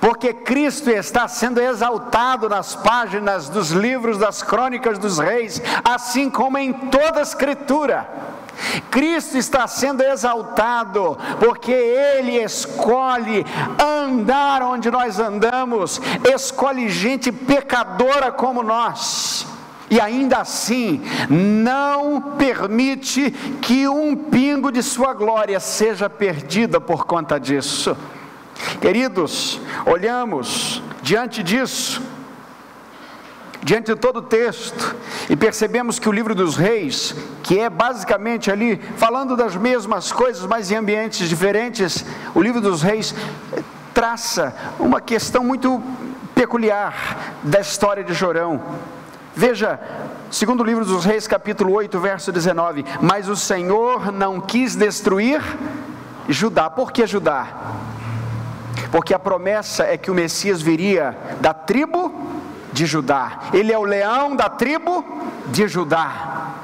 Porque 0.00 0.34
Cristo 0.34 0.90
está 0.90 1.26
sendo 1.26 1.60
exaltado 1.60 2.48
nas 2.48 2.74
páginas 2.74 3.48
dos 3.48 3.70
livros 3.70 4.18
das 4.18 4.42
crônicas 4.42 4.98
dos 4.98 5.18
reis, 5.18 5.62
assim 5.82 6.28
como 6.28 6.58
em 6.58 6.72
toda 6.72 7.20
a 7.20 7.22
Escritura. 7.22 8.06
Cristo 8.90 9.38
está 9.38 9.66
sendo 9.66 10.02
exaltado, 10.02 11.16
porque 11.38 11.72
Ele 11.72 12.42
escolhe 12.42 13.46
andar 13.80 14.62
onde 14.62 14.90
nós 14.90 15.18
andamos, 15.18 16.00
escolhe 16.34 16.88
gente 16.88 17.32
pecadora 17.32 18.30
como 18.30 18.62
nós 18.62 19.46
e 19.90 20.00
ainda 20.00 20.38
assim 20.38 21.02
não 21.28 22.20
permite 22.36 23.30
que 23.62 23.88
um 23.88 24.14
pingo 24.14 24.70
de 24.70 24.82
sua 24.82 25.14
glória 25.14 25.58
seja 25.60 26.10
perdida 26.10 26.80
por 26.80 27.06
conta 27.06 27.38
disso. 27.38 27.96
Queridos, 28.80 29.60
olhamos 29.86 30.82
diante 31.02 31.42
disso, 31.42 32.02
diante 33.62 33.94
de 33.94 33.96
todo 33.96 34.18
o 34.18 34.22
texto, 34.22 34.96
e 35.30 35.36
percebemos 35.36 35.98
que 35.98 36.08
o 36.08 36.12
livro 36.12 36.34
dos 36.34 36.56
reis, 36.56 37.14
que 37.42 37.58
é 37.58 37.70
basicamente 37.70 38.50
ali 38.50 38.80
falando 38.96 39.36
das 39.36 39.56
mesmas 39.56 40.12
coisas, 40.12 40.44
mas 40.46 40.70
em 40.70 40.76
ambientes 40.76 41.28
diferentes, 41.28 42.04
o 42.34 42.42
livro 42.42 42.60
dos 42.60 42.82
reis 42.82 43.14
traça 43.94 44.54
uma 44.78 45.00
questão 45.00 45.42
muito 45.42 45.82
peculiar 46.34 47.36
da 47.42 47.60
história 47.60 48.04
de 48.04 48.14
Jorão. 48.14 48.60
Veja, 49.38 49.78
segundo 50.32 50.64
livro 50.64 50.84
dos 50.84 51.04
Reis, 51.04 51.28
capítulo 51.28 51.72
8, 51.74 52.00
verso 52.00 52.32
19: 52.32 52.84
Mas 53.00 53.28
o 53.28 53.36
Senhor 53.36 54.10
não 54.10 54.40
quis 54.40 54.74
destruir 54.74 55.40
Judá. 56.28 56.68
Por 56.68 56.90
que 56.90 57.06
Judá? 57.06 57.46
Porque 58.90 59.14
a 59.14 59.18
promessa 59.18 59.84
é 59.84 59.96
que 59.96 60.10
o 60.10 60.14
Messias 60.14 60.60
viria 60.60 61.16
da 61.40 61.54
tribo 61.54 62.12
de 62.72 62.84
Judá. 62.84 63.42
Ele 63.52 63.72
é 63.72 63.78
o 63.78 63.84
leão 63.84 64.34
da 64.34 64.48
tribo 64.48 65.04
de 65.46 65.68
Judá. 65.68 66.54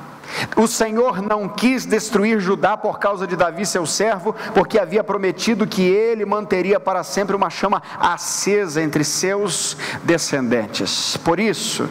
O 0.57 0.67
Senhor 0.67 1.23
não 1.23 1.49
quis 1.49 1.87
destruir 1.87 2.41
Judá 2.41 2.77
por 2.77 2.99
causa 2.99 3.25
de 3.25 3.37
Davi, 3.37 3.65
seu 3.65 3.87
servo, 3.87 4.35
porque 4.53 4.81
havia 4.81 5.05
prometido 5.05 5.65
que 5.65 5.83
ele 5.83 6.25
manteria 6.25 6.81
para 6.81 7.05
sempre 7.05 7.37
uma 7.37 7.51
chama 7.51 7.81
acesa 8.01 8.83
entre 8.83 9.05
seus 9.05 9.77
descendentes. 10.03 11.17
Por 11.19 11.39
isso, 11.39 11.89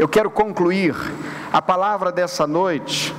eu 0.00 0.08
quero 0.08 0.30
concluir 0.30 0.96
a 1.52 1.60
palavra 1.60 2.10
dessa 2.10 2.46
noite 2.46 3.14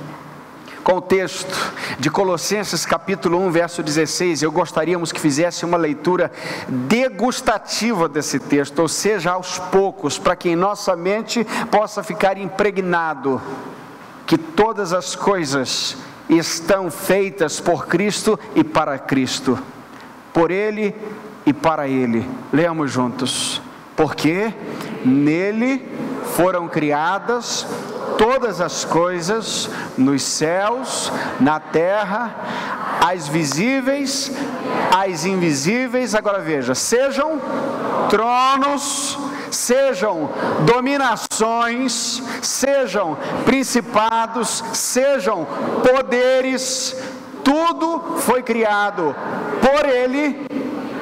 com 0.82 0.94
o 0.94 1.00
texto 1.00 1.56
de 1.96 2.10
Colossenses 2.10 2.84
capítulo 2.84 3.38
1, 3.38 3.52
verso 3.52 3.84
16. 3.84 4.42
Eu 4.42 4.50
gostaríamos 4.50 5.12
que 5.12 5.20
fizesse 5.20 5.64
uma 5.64 5.76
leitura 5.76 6.32
degustativa 6.66 8.08
desse 8.08 8.40
texto, 8.40 8.80
ou 8.80 8.88
seja, 8.88 9.30
aos 9.30 9.60
poucos, 9.60 10.18
para 10.18 10.34
que 10.34 10.48
em 10.48 10.56
nossa 10.56 10.96
mente 10.96 11.46
possa 11.70 12.02
ficar 12.02 12.36
impregnado 12.36 13.40
que 14.26 14.36
todas 14.36 14.92
as 14.92 15.14
coisas 15.14 15.96
estão 16.28 16.90
feitas 16.90 17.60
por 17.60 17.86
Cristo 17.86 18.36
e 18.56 18.64
para 18.64 18.98
Cristo, 18.98 19.56
por 20.32 20.50
Ele 20.50 20.92
e 21.46 21.52
para 21.52 21.86
Ele. 21.86 22.28
Leamos 22.52 22.90
juntos. 22.90 23.62
Porque 23.94 24.52
nele 25.04 25.86
foram 26.34 26.68
criadas 26.68 27.66
todas 28.22 28.60
as 28.60 28.84
coisas 28.84 29.68
nos 29.98 30.22
céus, 30.22 31.12
na 31.40 31.58
terra, 31.58 32.34
as 33.04 33.26
visíveis, 33.26 34.30
as 34.96 35.24
invisíveis. 35.24 36.14
Agora 36.14 36.38
veja: 36.38 36.74
sejam 36.74 37.40
tronos, 38.08 39.18
sejam 39.50 40.30
dominações, 40.64 42.22
sejam 42.40 43.16
principados, 43.44 44.62
sejam 44.72 45.46
poderes, 45.82 46.96
tudo 47.42 48.18
foi 48.18 48.42
criado 48.42 49.14
por 49.60 49.84
Ele 49.88 50.46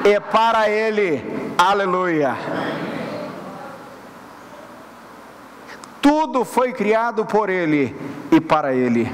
e 0.03 0.19
para 0.19 0.69
Ele. 0.69 1.53
Aleluia. 1.57 2.35
Tudo 6.01 6.43
foi 6.43 6.73
criado 6.73 7.25
por 7.25 7.49
Ele 7.49 7.95
e 8.31 8.41
para 8.41 8.73
Ele. 8.73 9.13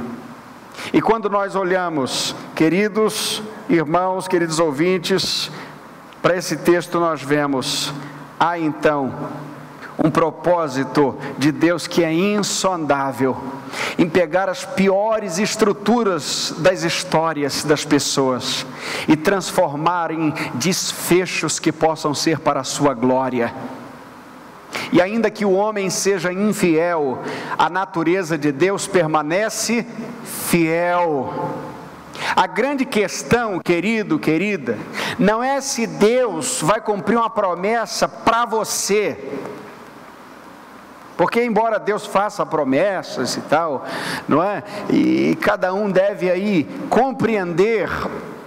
E 0.94 1.02
quando 1.02 1.30
nós 1.30 1.56
olhamos, 1.56 2.34
queridos 2.56 3.42
irmãos, 3.70 4.28
queridos 4.28 4.60
ouvintes, 4.60 5.52
para 6.22 6.36
esse 6.38 6.58
texto 6.58 7.00
nós 7.00 7.22
vemos, 7.22 7.94
há 8.40 8.58
então 8.58 9.14
um 9.98 10.10
propósito 10.10 11.18
de 11.38 11.52
Deus 11.52 11.88
que 11.88 12.04
é 12.04 12.14
insondável 12.14 13.36
em 13.98 14.08
pegar 14.08 14.48
as 14.48 14.64
piores 14.64 15.40
estruturas 15.40 16.54
das 16.60 16.84
histórias 16.84 17.64
das 17.64 17.84
pessoas 17.84 18.66
e 19.08 19.16
transformar 19.16 20.12
em 20.12 20.34
desfechos 20.54 21.60
que 21.60 21.72
possam 21.72 22.14
ser 22.14 22.40
para 22.40 22.60
a 22.60 22.64
sua 22.64 22.94
glória. 22.94 23.54
E 24.92 25.02
ainda 25.02 25.30
que 25.30 25.46
o 25.46 25.54
homem 25.54 25.90
seja 25.90 26.32
infiel, 26.32 27.20
a 27.58 27.70
natureza 27.70 28.38
de 28.38 28.52
Deus 28.52 28.88
permanece 28.88 29.86
fiel. 30.24 31.54
A 32.36 32.48
grande 32.48 32.86
questão, 32.86 33.60
querido, 33.60 34.18
querida, 34.18 34.78
não 35.20 35.44
é 35.44 35.62
se 35.62 35.86
Deus 35.86 36.62
vai 36.62 36.82
cumprir 36.82 37.18
uma 37.18 37.30
promessa 37.30 38.08
para 38.08 38.46
você, 38.46 39.18
porque 41.16 41.44
embora 41.44 41.80
Deus 41.80 42.06
faça 42.06 42.46
promessas 42.46 43.36
e 43.36 43.42
tal, 43.42 43.86
não 44.28 44.44
é? 44.44 44.64
E 44.90 45.36
cada 45.42 45.74
um 45.74 45.90
deve 45.90 46.30
aí 46.30 46.64
compreender 46.90 47.90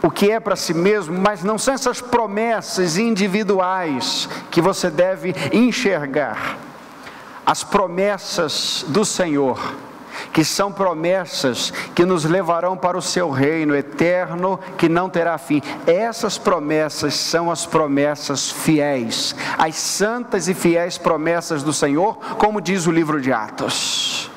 o 0.02 0.10
que 0.10 0.30
é 0.30 0.40
para 0.40 0.56
si 0.56 0.72
mesmo, 0.72 1.18
mas 1.18 1.42
não 1.42 1.58
são 1.58 1.74
essas 1.74 2.00
promessas 2.00 2.96
individuais 2.96 4.28
que 4.50 4.60
você 4.60 4.90
deve 4.90 5.34
enxergar. 5.52 6.58
As 7.44 7.62
promessas 7.62 8.84
do 8.88 9.04
Senhor, 9.04 9.74
que 10.32 10.44
são 10.44 10.72
promessas 10.72 11.72
que 11.94 12.04
nos 12.04 12.24
levarão 12.24 12.76
para 12.76 12.96
o 12.96 13.02
seu 13.02 13.30
reino 13.30 13.74
eterno 13.74 14.58
que 14.78 14.88
não 14.88 15.08
terá 15.08 15.36
fim. 15.36 15.62
Essas 15.86 16.38
promessas 16.38 17.14
são 17.14 17.50
as 17.50 17.66
promessas 17.66 18.50
fiéis, 18.50 19.34
as 19.58 19.74
santas 19.76 20.48
e 20.48 20.54
fiéis 20.54 20.96
promessas 20.96 21.62
do 21.62 21.72
Senhor, 21.72 22.16
como 22.36 22.60
diz 22.60 22.86
o 22.86 22.92
livro 22.92 23.20
de 23.20 23.32
Atos. 23.32 24.30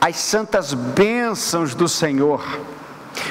As 0.00 0.16
santas 0.16 0.72
bênçãos 0.72 1.74
do 1.74 1.88
Senhor 1.88 2.40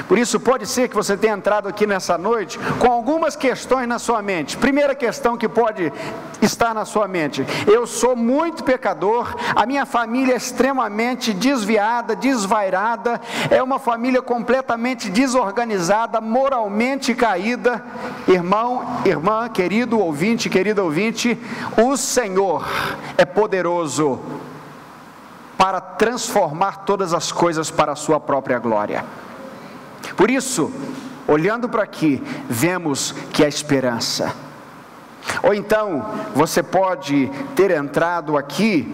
por 0.08 0.18
isso, 0.18 0.40
pode 0.40 0.66
ser 0.66 0.88
que 0.88 0.96
você 0.96 1.18
tenha 1.18 1.34
entrado 1.34 1.68
aqui 1.68 1.88
nessa 1.88 2.18
noite 2.18 2.60
com 2.80 2.92
algumas 2.92 3.36
questões 3.36 3.88
na 3.88 4.00
sua 4.00 4.22
mente. 4.22 4.58
Primeira 4.58 4.94
questão 4.94 5.38
que 5.38 5.48
pode 5.48 5.92
estar 6.42 6.74
na 6.74 6.86
sua 6.86 7.08
mente: 7.08 7.46
eu 7.66 7.88
sou 7.88 8.16
muito 8.16 8.64
pecador, 8.64 9.36
a 9.56 9.66
minha 9.66 9.86
família 9.86 10.34
é 10.34 10.38
extremamente 10.38 11.34
desviada, 11.34 12.16
desvairada, 12.16 13.20
é 13.50 13.62
uma 13.62 13.80
família 13.80 14.22
completamente 14.22 15.10
desorganizada, 15.10 16.22
moralmente 16.22 17.14
caída. 17.14 17.84
Irmão, 18.28 19.02
irmã, 19.06 19.50
querido 19.50 20.00
ouvinte, 20.00 20.50
querido 20.50 20.84
ouvinte, 20.84 21.38
o 21.78 21.96
Senhor 21.98 22.68
é 23.18 23.26
poderoso 23.26 24.20
para 25.58 25.82
transformar 25.82 26.86
todas 26.86 27.14
as 27.14 27.32
coisas 27.32 27.72
para 27.72 27.94
a 27.94 27.96
sua 27.96 28.20
própria 28.20 28.60
glória. 28.60 29.04
Por 30.16 30.30
isso, 30.32 30.72
olhando 31.28 31.68
para 31.68 31.84
aqui, 31.84 32.22
vemos 32.50 33.14
que 33.32 33.44
há 33.44 33.48
esperança. 33.48 34.34
Ou 35.44 35.54
então, 35.54 36.06
você 36.34 36.64
pode 36.64 37.30
ter 37.56 37.72
entrado 37.72 38.38
aqui 38.38 38.94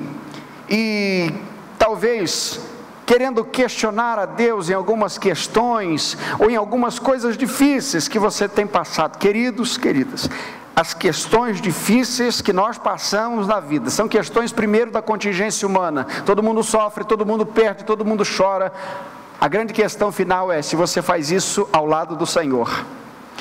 e 0.70 1.32
talvez 1.78 2.60
querendo 3.06 3.44
questionar 3.44 4.18
a 4.18 4.26
Deus 4.26 4.70
em 4.70 4.74
algumas 4.74 5.18
questões 5.18 6.18
ou 6.40 6.50
em 6.50 6.56
algumas 6.56 7.00
coisas 7.00 7.38
difíceis 7.38 8.08
que 8.08 8.18
você 8.18 8.48
tem 8.48 8.66
passado. 8.66 9.18
Queridos, 9.18 9.78
queridas, 9.78 10.30
as 10.76 10.94
questões 10.94 11.62
difíceis 11.62 12.42
que 12.42 12.52
nós 12.52 12.78
passamos 12.78 13.48
na 13.48 13.60
vida 13.60 13.90
são 13.90 14.08
questões, 14.08 14.52
primeiro, 14.52 14.90
da 14.90 15.02
contingência 15.02 15.68
humana. 15.68 16.08
Todo 16.26 16.42
mundo 16.42 16.64
sofre, 16.64 17.04
todo 17.04 17.26
mundo 17.26 17.46
perde, 17.46 17.84
todo 17.84 18.04
mundo 18.04 18.24
chora. 18.26 18.72
A 19.44 19.50
grande 19.50 19.74
questão 19.74 20.10
final 20.10 20.50
é 20.50 20.62
se 20.62 20.74
você 20.74 21.02
faz 21.02 21.30
isso 21.30 21.68
ao 21.74 21.86
lado 21.86 22.16
do 22.16 22.26
Senhor. 22.26 22.86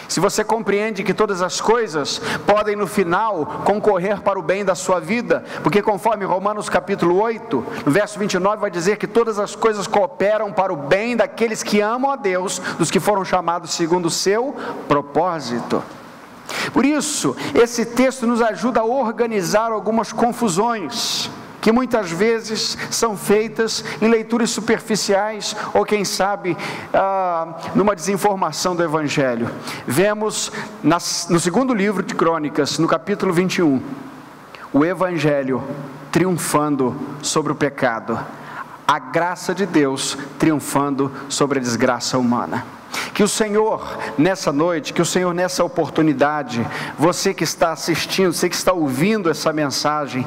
Se 0.08 0.18
você 0.18 0.42
compreende 0.42 1.04
que 1.04 1.14
todas 1.14 1.40
as 1.40 1.60
coisas 1.60 2.20
podem 2.44 2.74
no 2.74 2.88
final 2.88 3.62
concorrer 3.64 4.20
para 4.20 4.36
o 4.36 4.42
bem 4.42 4.64
da 4.64 4.74
sua 4.74 4.98
vida, 4.98 5.44
porque 5.62 5.80
conforme 5.80 6.24
Romanos 6.24 6.68
capítulo 6.68 7.20
8, 7.20 7.66
no 7.86 7.92
verso 7.92 8.18
29 8.18 8.62
vai 8.62 8.68
dizer 8.68 8.96
que 8.96 9.06
todas 9.06 9.38
as 9.38 9.54
coisas 9.54 9.86
cooperam 9.86 10.52
para 10.52 10.72
o 10.72 10.76
bem 10.76 11.16
daqueles 11.16 11.62
que 11.62 11.80
amam 11.80 12.10
a 12.10 12.16
Deus, 12.16 12.58
dos 12.76 12.90
que 12.90 12.98
foram 12.98 13.24
chamados 13.24 13.70
segundo 13.70 14.06
o 14.06 14.10
seu 14.10 14.56
propósito. 14.88 15.84
Por 16.72 16.84
isso, 16.84 17.36
esse 17.54 17.86
texto 17.86 18.26
nos 18.26 18.42
ajuda 18.42 18.80
a 18.80 18.84
organizar 18.84 19.70
algumas 19.70 20.12
confusões 20.12 21.30
que 21.62 21.70
muitas 21.70 22.10
vezes 22.10 22.76
são 22.90 23.16
feitas 23.16 23.84
em 24.02 24.08
leituras 24.08 24.50
superficiais 24.50 25.54
ou, 25.72 25.84
quem 25.84 26.04
sabe, 26.04 26.56
ah, 26.92 27.56
numa 27.72 27.94
desinformação 27.94 28.74
do 28.74 28.82
Evangelho. 28.82 29.48
Vemos 29.86 30.50
nas, 30.82 31.28
no 31.30 31.38
segundo 31.38 31.72
livro 31.72 32.02
de 32.02 32.16
Crônicas, 32.16 32.78
no 32.80 32.88
capítulo 32.88 33.32
21, 33.32 33.80
o 34.72 34.84
Evangelho 34.84 35.62
triunfando 36.10 36.96
sobre 37.22 37.52
o 37.52 37.54
pecado, 37.54 38.18
a 38.86 38.98
graça 38.98 39.54
de 39.54 39.64
Deus 39.64 40.18
triunfando 40.40 41.12
sobre 41.28 41.60
a 41.60 41.62
desgraça 41.62 42.18
humana. 42.18 42.66
Que 43.14 43.22
o 43.22 43.28
Senhor, 43.28 43.98
nessa 44.18 44.50
noite, 44.50 44.92
que 44.92 45.00
o 45.00 45.06
Senhor, 45.06 45.32
nessa 45.32 45.62
oportunidade, 45.62 46.66
você 46.98 47.32
que 47.32 47.44
está 47.44 47.70
assistindo, 47.70 48.32
você 48.32 48.48
que 48.48 48.56
está 48.56 48.72
ouvindo 48.72 49.30
essa 49.30 49.52
mensagem, 49.52 50.26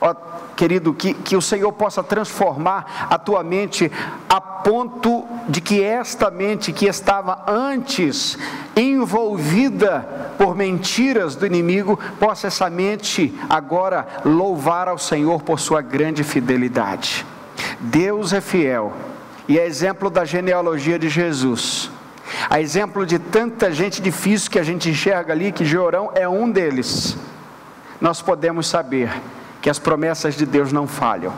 Ó, 0.00 0.14
querido, 0.56 0.94
que, 0.94 1.12
que 1.12 1.36
o 1.36 1.42
Senhor 1.42 1.72
possa 1.72 2.02
transformar 2.02 3.08
a 3.10 3.18
tua 3.18 3.42
mente 3.42 3.90
a 4.28 4.40
ponto 4.40 5.24
de 5.48 5.60
que 5.60 5.82
esta 5.82 6.30
mente 6.30 6.72
que 6.72 6.86
estava 6.86 7.44
antes 7.48 8.38
envolvida 8.76 10.34
por 10.38 10.54
mentiras 10.54 11.34
do 11.34 11.44
inimigo, 11.44 11.98
possa 12.20 12.46
essa 12.46 12.70
mente 12.70 13.34
agora 13.48 14.06
louvar 14.24 14.88
ao 14.88 14.98
Senhor 14.98 15.42
por 15.42 15.58
sua 15.58 15.82
grande 15.82 16.22
fidelidade. 16.22 17.26
Deus 17.80 18.32
é 18.32 18.40
fiel 18.40 18.92
e 19.48 19.58
é 19.58 19.66
exemplo 19.66 20.08
da 20.08 20.24
genealogia 20.24 20.98
de 20.98 21.08
Jesus. 21.08 21.90
A 22.48 22.60
exemplo 22.60 23.04
de 23.04 23.18
tanta 23.18 23.72
gente 23.72 24.00
difícil 24.00 24.50
que 24.50 24.58
a 24.58 24.62
gente 24.62 24.90
enxerga 24.90 25.32
ali, 25.32 25.50
que 25.50 25.64
Jorão 25.64 26.12
é 26.14 26.28
um 26.28 26.50
deles. 26.50 27.16
Nós 28.00 28.22
podemos 28.22 28.66
saber 28.68 29.10
que 29.60 29.70
as 29.70 29.78
promessas 29.78 30.34
de 30.34 30.46
Deus 30.46 30.72
não 30.72 30.86
falham 30.86 31.32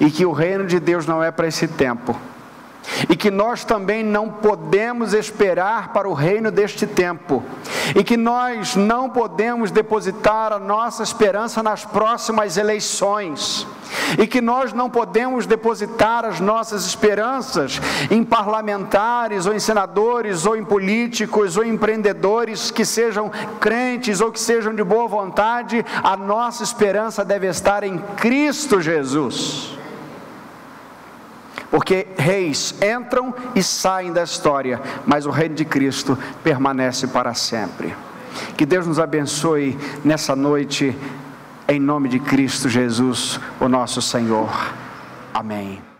e 0.00 0.10
que 0.10 0.24
o 0.26 0.32
reino 0.32 0.66
de 0.66 0.80
Deus 0.80 1.06
não 1.06 1.22
é 1.22 1.30
para 1.30 1.46
esse 1.46 1.66
tempo. 1.68 2.16
E 3.08 3.16
que 3.16 3.30
nós 3.30 3.64
também 3.64 4.02
não 4.02 4.28
podemos 4.28 5.14
esperar 5.14 5.92
para 5.92 6.08
o 6.08 6.14
reino 6.14 6.50
deste 6.50 6.86
tempo, 6.86 7.42
e 7.94 8.02
que 8.02 8.16
nós 8.16 8.76
não 8.76 9.08
podemos 9.08 9.70
depositar 9.70 10.52
a 10.52 10.58
nossa 10.58 11.02
esperança 11.02 11.62
nas 11.62 11.84
próximas 11.84 12.56
eleições, 12.56 13.66
e 14.18 14.26
que 14.26 14.40
nós 14.40 14.72
não 14.72 14.90
podemos 14.90 15.46
depositar 15.46 16.24
as 16.24 16.40
nossas 16.40 16.86
esperanças 16.86 17.80
em 18.10 18.24
parlamentares, 18.24 19.46
ou 19.46 19.54
em 19.54 19.58
senadores, 19.58 20.46
ou 20.46 20.56
em 20.56 20.64
políticos, 20.64 21.56
ou 21.56 21.64
em 21.64 21.70
empreendedores 21.74 22.70
que 22.70 22.84
sejam 22.84 23.30
crentes 23.60 24.20
ou 24.20 24.32
que 24.32 24.40
sejam 24.40 24.74
de 24.74 24.82
boa 24.82 25.08
vontade, 25.08 25.84
a 26.02 26.16
nossa 26.16 26.62
esperança 26.62 27.24
deve 27.24 27.46
estar 27.46 27.82
em 27.84 27.98
Cristo 28.16 28.80
Jesus. 28.80 29.81
Porque 31.72 32.06
reis 32.18 32.74
entram 32.82 33.34
e 33.54 33.62
saem 33.62 34.12
da 34.12 34.22
história, 34.22 34.78
mas 35.06 35.24
o 35.24 35.30
reino 35.30 35.54
de 35.54 35.64
Cristo 35.64 36.18
permanece 36.44 37.06
para 37.06 37.32
sempre. 37.32 37.96
Que 38.58 38.66
Deus 38.66 38.86
nos 38.86 38.98
abençoe 38.98 39.78
nessa 40.04 40.36
noite 40.36 40.94
em 41.66 41.80
nome 41.80 42.10
de 42.10 42.18
Cristo 42.18 42.68
Jesus, 42.68 43.40
o 43.58 43.68
nosso 43.68 44.02
Senhor. 44.02 44.50
Amém. 45.32 45.91